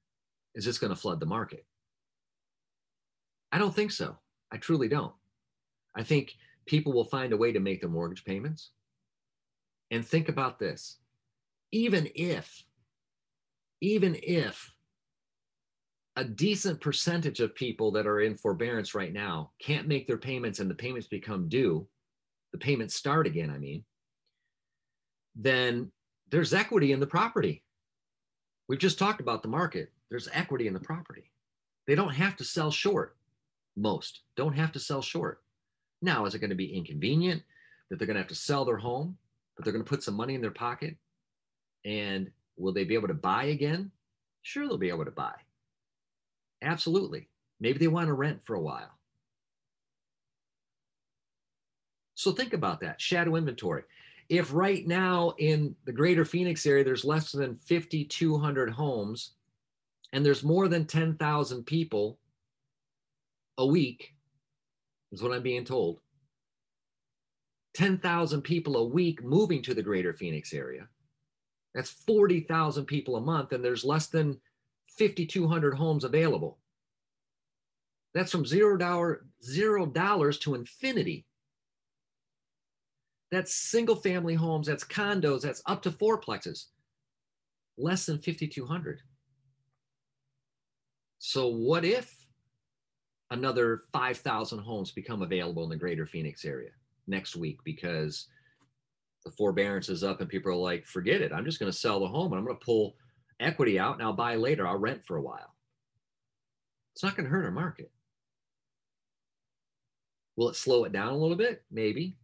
Is 0.55 0.63
this 0.65 0.77
going 0.77 0.89
to 0.89 0.95
flood 0.95 1.19
the 1.19 1.25
market? 1.25 1.65
I 3.51 3.57
don't 3.57 3.75
think 3.75 3.91
so. 3.91 4.17
I 4.51 4.57
truly 4.57 4.87
don't. 4.87 5.13
I 5.95 6.03
think 6.03 6.35
people 6.67 6.93
will 6.93 7.05
find 7.05 7.33
a 7.33 7.37
way 7.37 7.51
to 7.51 7.59
make 7.59 7.81
their 7.81 7.89
mortgage 7.89 8.23
payments. 8.23 8.71
And 9.91 10.05
think 10.05 10.29
about 10.29 10.59
this 10.59 10.97
even 11.71 12.09
if, 12.15 12.63
even 13.81 14.17
if 14.23 14.73
a 16.15 16.23
decent 16.23 16.81
percentage 16.81 17.41
of 17.41 17.53
people 17.53 17.91
that 17.91 18.07
are 18.07 18.21
in 18.21 18.35
forbearance 18.35 18.95
right 18.95 19.13
now 19.13 19.51
can't 19.61 19.87
make 19.87 20.07
their 20.07 20.17
payments 20.17 20.59
and 20.59 20.69
the 20.69 20.75
payments 20.75 21.07
become 21.07 21.49
due, 21.49 21.87
the 22.53 22.57
payments 22.57 22.95
start 22.95 23.27
again, 23.27 23.49
I 23.49 23.57
mean, 23.57 23.83
then 25.35 25.91
there's 26.31 26.53
equity 26.53 26.91
in 26.91 26.99
the 26.99 27.07
property. 27.07 27.63
We've 28.67 28.79
just 28.79 28.97
talked 28.97 29.21
about 29.21 29.43
the 29.43 29.49
market. 29.49 29.91
There's 30.09 30.29
equity 30.33 30.67
in 30.67 30.73
the 30.73 30.79
property. 30.79 31.31
They 31.85 31.95
don't 31.95 32.13
have 32.13 32.35
to 32.37 32.43
sell 32.43 32.71
short. 32.71 33.15
Most 33.75 34.21
don't 34.35 34.53
have 34.53 34.71
to 34.71 34.79
sell 34.79 35.01
short. 35.01 35.41
Now, 36.01 36.25
is 36.25 36.35
it 36.35 36.39
going 36.39 36.51
to 36.51 36.55
be 36.55 36.75
inconvenient 36.75 37.43
that 37.89 37.97
they're 37.97 38.07
going 38.07 38.15
to 38.15 38.21
have 38.21 38.29
to 38.29 38.35
sell 38.35 38.65
their 38.65 38.77
home, 38.77 39.17
but 39.55 39.63
they're 39.65 39.73
going 39.73 39.83
to 39.83 39.89
put 39.89 40.03
some 40.03 40.15
money 40.15 40.35
in 40.35 40.41
their 40.41 40.51
pocket? 40.51 40.95
And 41.85 42.31
will 42.57 42.73
they 42.73 42.83
be 42.83 42.95
able 42.95 43.07
to 43.07 43.13
buy 43.13 43.45
again? 43.45 43.91
Sure, 44.41 44.67
they'll 44.67 44.77
be 44.77 44.89
able 44.89 45.05
to 45.05 45.11
buy. 45.11 45.33
Absolutely. 46.61 47.29
Maybe 47.59 47.79
they 47.79 47.87
want 47.87 48.07
to 48.07 48.13
rent 48.13 48.43
for 48.43 48.55
a 48.55 48.61
while. 48.61 48.97
So 52.15 52.31
think 52.31 52.53
about 52.53 52.81
that 52.81 52.99
shadow 52.99 53.35
inventory. 53.35 53.83
If 54.29 54.53
right 54.53 54.85
now 54.85 55.33
in 55.37 55.75
the 55.85 55.91
greater 55.91 56.25
Phoenix 56.25 56.65
area, 56.65 56.83
there's 56.83 57.05
less 57.05 57.31
than 57.31 57.59
5,200 57.67 58.71
homes 58.71 59.31
and 60.11 60.25
there's 60.25 60.43
more 60.43 60.67
than 60.67 60.85
10,000 60.85 61.63
people 61.65 62.17
a 63.57 63.65
week 63.65 64.15
is 65.11 65.21
what 65.21 65.31
I'm 65.31 65.43
being 65.43 65.65
told. 65.65 65.99
10,000 67.75 68.41
people 68.41 68.77
a 68.77 68.87
week 68.87 69.23
moving 69.23 69.61
to 69.61 69.73
the 69.73 69.83
greater 69.83 70.13
Phoenix 70.13 70.53
area. 70.53 70.87
That's 71.75 71.91
40,000 71.91 72.85
people 72.85 73.17
a 73.17 73.21
month, 73.21 73.51
and 73.51 73.63
there's 73.63 73.85
less 73.85 74.07
than 74.07 74.39
5,200 74.97 75.75
homes 75.75 76.03
available. 76.03 76.57
That's 78.13 78.31
from 78.31 78.47
zero 78.47 78.77
dollar 78.77 79.27
zero 79.43 79.85
dollars 79.85 80.39
to 80.39 80.55
infinity. 80.55 81.27
That's 83.29 83.53
single 83.53 83.95
family 83.95 84.33
homes, 84.33 84.67
that's 84.67 84.83
condos, 84.83 85.41
that's 85.41 85.61
up 85.67 85.83
to 85.83 85.91
fourplexes, 85.91 86.65
less 87.77 88.07
than 88.07 88.17
5,200. 88.17 89.01
So, 91.19 91.47
what 91.47 91.85
if 91.85 92.16
another 93.31 93.83
5,000 93.93 94.59
homes 94.59 94.91
become 94.91 95.21
available 95.21 95.63
in 95.63 95.69
the 95.69 95.75
greater 95.75 96.05
Phoenix 96.05 96.45
area 96.45 96.71
next 97.07 97.35
week 97.35 97.59
because 97.63 98.27
the 99.25 99.31
forbearance 99.31 99.89
is 99.89 100.03
up 100.03 100.21
and 100.21 100.29
people 100.29 100.51
are 100.51 100.55
like, 100.55 100.85
forget 100.85 101.21
it. 101.21 101.33
I'm 101.33 101.45
just 101.45 101.59
going 101.59 101.71
to 101.71 101.77
sell 101.77 101.99
the 101.99 102.07
home 102.07 102.31
and 102.31 102.39
I'm 102.39 102.45
going 102.45 102.57
to 102.57 102.65
pull 102.65 102.95
equity 103.39 103.77
out 103.77 103.95
and 103.95 104.03
I'll 104.03 104.13
buy 104.13 104.35
later. 104.35 104.65
I'll 104.67 104.77
rent 104.77 105.05
for 105.05 105.17
a 105.17 105.21
while. 105.21 105.53
It's 106.93 107.03
not 107.03 107.15
going 107.15 107.25
to 107.25 107.29
hurt 107.29 107.45
our 107.45 107.51
market. 107.51 107.91
Will 110.35 110.49
it 110.49 110.55
slow 110.55 110.83
it 110.85 110.93
down 110.93 111.13
a 111.13 111.17
little 111.17 111.35
bit? 111.35 111.63
Maybe. 111.71 112.15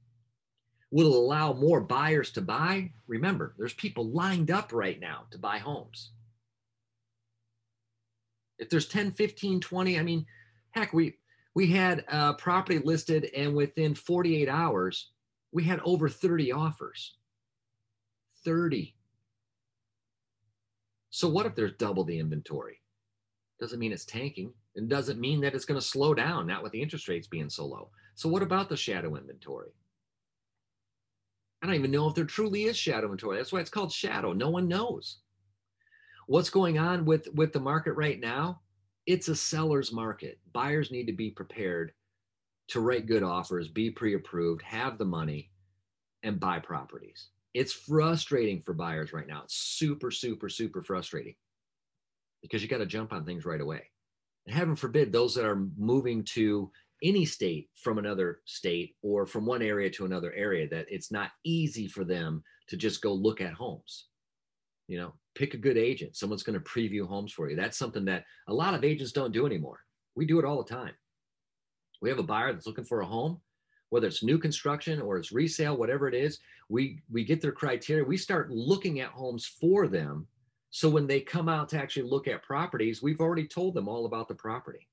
Will 0.92 1.14
it 1.14 1.18
allow 1.18 1.54
more 1.54 1.82
buyers 1.82 2.32
to 2.32 2.42
buy? 2.42 2.92
Remember, 3.08 3.56
there's 3.58 3.74
people 3.74 4.10
lined 4.12 4.52
up 4.52 4.72
right 4.72 5.00
now 5.00 5.24
to 5.32 5.40
buy 5.40 5.58
homes. 5.58 6.12
If 8.60 8.70
there's 8.70 8.88
10, 8.88 9.12
15, 9.12 9.60
20, 9.60 10.00
I 10.00 10.04
mean, 10.04 10.26
heck, 10.74 10.94
we 10.94 11.18
we 11.56 11.68
had 11.68 12.04
a 12.08 12.34
property 12.34 12.80
listed 12.80 13.26
and 13.36 13.56
within 13.56 13.96
48 13.96 14.50
hours, 14.50 15.12
we 15.52 15.64
had 15.64 15.80
over 15.86 16.10
30 16.10 16.52
offers. 16.52 17.16
30. 18.44 18.96
So 21.12 21.30
what 21.30 21.46
if 21.46 21.56
there's 21.56 21.74
double 21.78 22.04
the 22.04 22.20
inventory? 22.20 22.82
Doesn't 23.60 23.80
mean 23.80 23.92
it's 23.94 24.06
tanking. 24.06 24.52
and 24.76 24.90
doesn't 24.90 25.20
mean 25.20 25.42
that 25.42 25.54
it's 25.54 25.66
going 25.66 25.80
to 25.80 25.86
slow 25.86 26.16
down, 26.16 26.48
not 26.48 26.64
with 26.64 26.72
the 26.72 26.82
interest 26.82 27.08
rates 27.08 27.28
being 27.28 27.50
so 27.50 27.66
low. 27.66 27.90
So 28.16 28.28
what 28.28 28.42
about 28.42 28.68
the 28.68 28.76
shadow 28.76 29.16
inventory? 29.16 29.70
I 31.62 31.68
don't 31.68 31.76
even 31.76 31.92
know 31.92 32.10
if 32.10 32.16
there 32.16 32.26
truly 32.26 32.64
is 32.64 32.76
shadow 32.76 33.04
inventory. 33.04 33.38
That's 33.38 33.54
why 33.54 33.60
it's 33.60 33.70
called 33.70 33.92
shadow. 33.92 34.34
No 34.34 34.50
one 34.50 34.68
knows. 34.68 35.20
What's 36.26 36.50
going 36.50 36.80
on 36.80 37.06
with, 37.06 37.28
with 37.36 37.54
the 37.54 37.60
market 37.60 37.94
right 37.94 38.20
now? 38.20 38.62
It's 39.06 39.28
a 39.28 39.36
seller's 39.36 39.92
market. 39.92 40.40
Buyers 40.54 40.92
need 40.92 41.08
to 41.08 41.14
be 41.14 41.30
prepared 41.30 41.92
to 42.70 42.80
write 42.80 43.06
good 43.06 43.24
offers, 43.24 43.68
be 43.68 43.92
pre 43.92 44.14
approved, 44.16 44.62
have 44.62 44.98
the 44.98 45.06
money, 45.06 45.52
and 46.24 46.40
buy 46.40 46.60
properties. 46.60 47.30
It's 47.54 47.74
frustrating 47.74 48.62
for 48.62 48.74
buyers 48.74 49.14
right 49.14 49.28
now. 49.28 49.42
It's 49.44 49.56
super, 49.56 50.10
super, 50.10 50.50
super 50.50 50.82
frustrating 50.82 51.36
because 52.42 52.62
you 52.62 52.68
got 52.68 52.80
to 52.80 52.86
jump 52.86 53.14
on 53.14 53.26
things 53.26 53.46
right 53.46 53.62
away. 53.62 53.84
And 54.46 54.56
heaven 54.56 54.76
forbid 54.76 55.12
those 55.12 55.36
that 55.36 55.46
are 55.46 55.68
moving 55.78 56.24
to 56.26 56.72
any 57.04 57.26
state 57.26 57.70
from 57.76 57.98
another 57.98 58.40
state 58.46 58.96
or 59.02 59.26
from 59.26 59.46
one 59.46 59.62
area 59.62 59.90
to 59.92 60.06
another 60.06 60.34
area 60.34 60.68
that 60.70 60.86
it's 60.90 61.12
not 61.12 61.32
easy 61.44 61.88
for 61.88 62.04
them 62.04 62.44
to 62.68 62.78
just 62.78 63.02
go 63.02 63.14
look 63.14 63.42
at 63.42 63.54
homes. 63.54 64.08
You 64.94 65.00
know, 65.00 65.14
pick 65.34 65.56
a 65.56 65.58
good 65.58 65.76
agent. 65.76 66.16
Someone's 66.16 66.44
going 66.44 66.54
to 66.54 66.64
preview 66.64 67.08
homes 67.08 67.34
for 67.34 67.50
you. 67.50 67.56
That's 67.56 67.80
something 67.80 68.06
that 68.06 68.26
a 68.48 68.54
lot 68.54 68.76
of 68.76 68.84
agents 68.84 69.12
don't 69.12 69.34
do 69.34 69.48
anymore. 69.48 69.80
We 70.14 70.28
do 70.28 70.38
it 70.38 70.46
all 70.46 70.62
the 70.62 70.72
time. 70.72 70.94
We 72.00 72.10
have 72.10 72.20
a 72.20 72.24
buyer 72.24 72.54
that's 72.54 72.68
looking 72.68 72.84
for 72.84 73.02
a 73.02 73.06
home, 73.08 73.42
whether 73.90 74.06
it's 74.06 74.22
new 74.22 74.38
construction 74.38 75.02
or 75.02 75.18
it's 75.18 75.32
resale, 75.32 75.76
whatever 75.76 76.08
it 76.08 76.14
is. 76.14 76.38
We 76.70 77.02
we 77.12 77.26
get 77.26 77.42
their 77.42 77.52
criteria. 77.52 78.04
We 78.04 78.18
start 78.18 78.52
looking 78.52 79.00
at 79.00 79.10
homes 79.10 79.48
for 79.48 79.88
them. 79.88 80.28
So 80.70 80.92
when 80.92 81.08
they 81.08 81.22
come 81.22 81.50
out 81.50 81.70
to 81.70 81.80
actually 81.80 82.08
look 82.08 82.28
at 82.28 82.44
properties, 82.44 83.02
we've 83.02 83.20
already 83.20 83.48
told 83.48 83.74
them 83.74 83.88
all 83.88 84.06
about 84.06 84.28
the 84.28 84.36
property. 84.36 84.88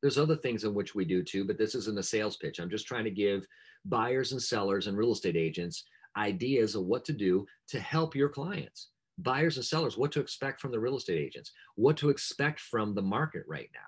There's 0.00 0.16
other 0.16 0.36
things 0.36 0.62
in 0.62 0.74
which 0.74 0.94
we 0.94 1.04
do 1.04 1.24
too, 1.24 1.44
but 1.44 1.58
this 1.58 1.74
isn't 1.74 1.98
a 1.98 2.04
sales 2.04 2.36
pitch. 2.36 2.60
I'm 2.60 2.70
just 2.70 2.86
trying 2.86 3.04
to 3.04 3.10
give 3.10 3.48
buyers 3.84 4.30
and 4.30 4.40
sellers 4.40 4.86
and 4.86 4.96
real 4.96 5.10
estate 5.10 5.36
agents 5.36 5.82
ideas 6.16 6.76
of 6.76 6.84
what 6.84 7.04
to 7.06 7.12
do 7.12 7.46
to 7.70 7.80
help 7.80 8.14
your 8.14 8.28
clients 8.28 8.90
buyers 9.18 9.56
and 9.56 9.64
sellers 9.64 9.96
what 9.96 10.12
to 10.12 10.20
expect 10.20 10.60
from 10.60 10.72
the 10.72 10.80
real 10.80 10.96
estate 10.96 11.18
agents, 11.18 11.52
what 11.74 11.96
to 11.98 12.10
expect 12.10 12.60
from 12.60 12.94
the 12.94 13.02
market 13.02 13.44
right 13.46 13.70
now. 13.74 13.80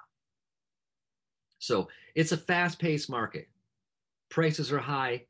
So 1.58 1.88
it's 2.14 2.32
a 2.32 2.36
fast 2.36 2.78
paced 2.78 3.08
market. 3.08 3.48
Prices 4.30 4.72
are 4.72 4.78
high, 4.78 5.26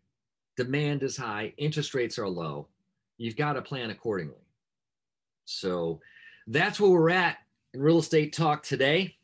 demand 0.57 1.03
is 1.03 1.17
high, 1.17 1.53
interest 1.57 1.95
rates 1.95 2.19
are 2.19 2.29
low. 2.29 2.69
You've 3.19 3.37
got 3.37 3.53
to 3.55 3.63
plan 3.63 3.91
accordingly. 3.91 4.47
So 5.45 6.01
that's 6.47 6.81
where 6.81 6.91
we're 6.91 7.11
at 7.11 7.37
in 7.75 7.81
real 7.81 7.99
estate 7.99 8.33
talk 8.33 8.63
today. 8.63 9.17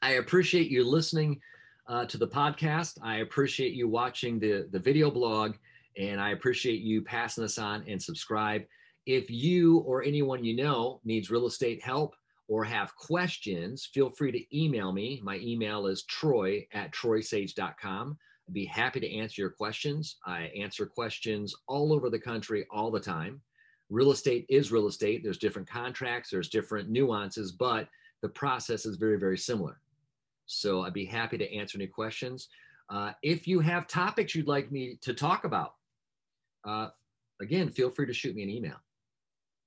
I 0.00 0.12
appreciate 0.12 0.70
you 0.70 0.84
listening 0.84 1.40
uh, 1.86 2.04
to 2.06 2.18
the 2.18 2.28
podcast. 2.28 2.98
I 3.02 3.16
appreciate 3.16 3.72
you 3.72 3.88
watching 3.88 4.38
the, 4.38 4.68
the 4.70 4.78
video 4.78 5.10
blog, 5.10 5.54
and 5.96 6.20
I 6.20 6.30
appreciate 6.30 6.80
you 6.80 7.02
passing 7.02 7.42
this 7.42 7.58
on 7.58 7.84
and 7.88 8.02
subscribe. 8.02 8.62
If 9.06 9.30
you 9.30 9.78
or 9.78 10.02
anyone 10.02 10.44
you 10.44 10.56
know 10.56 11.00
needs 11.04 11.30
real 11.30 11.46
estate 11.46 11.82
help 11.82 12.14
or 12.48 12.64
have 12.64 12.96
questions, 12.96 13.88
feel 13.92 14.10
free 14.10 14.32
to 14.32 14.58
email 14.58 14.92
me. 14.92 15.20
My 15.22 15.38
email 15.38 15.86
is 15.86 16.04
troy 16.04 16.66
at 16.72 16.92
troysage.com. 16.92 18.18
I'd 18.46 18.54
be 18.54 18.66
happy 18.66 19.00
to 19.00 19.14
answer 19.14 19.42
your 19.42 19.50
questions. 19.50 20.16
I 20.26 20.50
answer 20.56 20.86
questions 20.86 21.54
all 21.66 21.92
over 21.92 22.10
the 22.10 22.18
country 22.18 22.66
all 22.70 22.90
the 22.90 23.00
time. 23.00 23.40
Real 23.90 24.10
estate 24.10 24.46
is 24.48 24.72
real 24.72 24.86
estate. 24.86 25.22
There's 25.22 25.38
different 25.38 25.68
contracts, 25.68 26.30
there's 26.30 26.48
different 26.48 26.88
nuances, 26.88 27.52
but 27.52 27.88
the 28.22 28.28
process 28.30 28.86
is 28.86 28.96
very, 28.96 29.18
very 29.18 29.38
similar. 29.38 29.80
So 30.46 30.82
I'd 30.82 30.94
be 30.94 31.06
happy 31.06 31.38
to 31.38 31.54
answer 31.54 31.78
any 31.78 31.86
questions. 31.86 32.48
Uh, 32.90 33.12
if 33.22 33.46
you 33.46 33.60
have 33.60 33.86
topics 33.86 34.34
you'd 34.34 34.46
like 34.46 34.70
me 34.70 34.98
to 35.02 35.14
talk 35.14 35.44
about, 35.44 35.74
uh, 36.66 36.88
again, 37.40 37.70
feel 37.70 37.90
free 37.90 38.06
to 38.06 38.12
shoot 38.12 38.34
me 38.34 38.42
an 38.42 38.50
email 38.50 38.76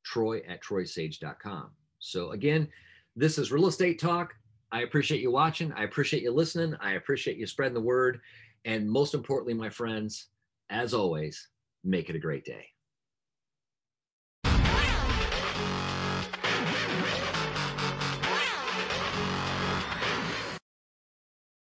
troy 0.07 0.41
at 0.47 0.63
troysage.com. 0.63 1.71
So 1.99 2.31
again, 2.31 2.67
this 3.15 3.37
is 3.37 3.51
Real 3.51 3.67
Estate 3.67 3.99
Talk. 3.99 4.33
I 4.71 4.81
appreciate 4.81 5.21
you 5.21 5.31
watching. 5.31 5.73
I 5.73 5.83
appreciate 5.83 6.23
you 6.23 6.31
listening. 6.31 6.75
I 6.79 6.93
appreciate 6.93 7.37
you 7.37 7.45
spreading 7.45 7.73
the 7.73 7.81
word. 7.81 8.21
And 8.65 8.89
most 8.89 9.13
importantly, 9.13 9.53
my 9.53 9.69
friends, 9.69 10.27
as 10.69 10.93
always, 10.93 11.49
make 11.83 12.09
it 12.09 12.15
a 12.15 12.19
great 12.19 12.45
day. 12.45 12.67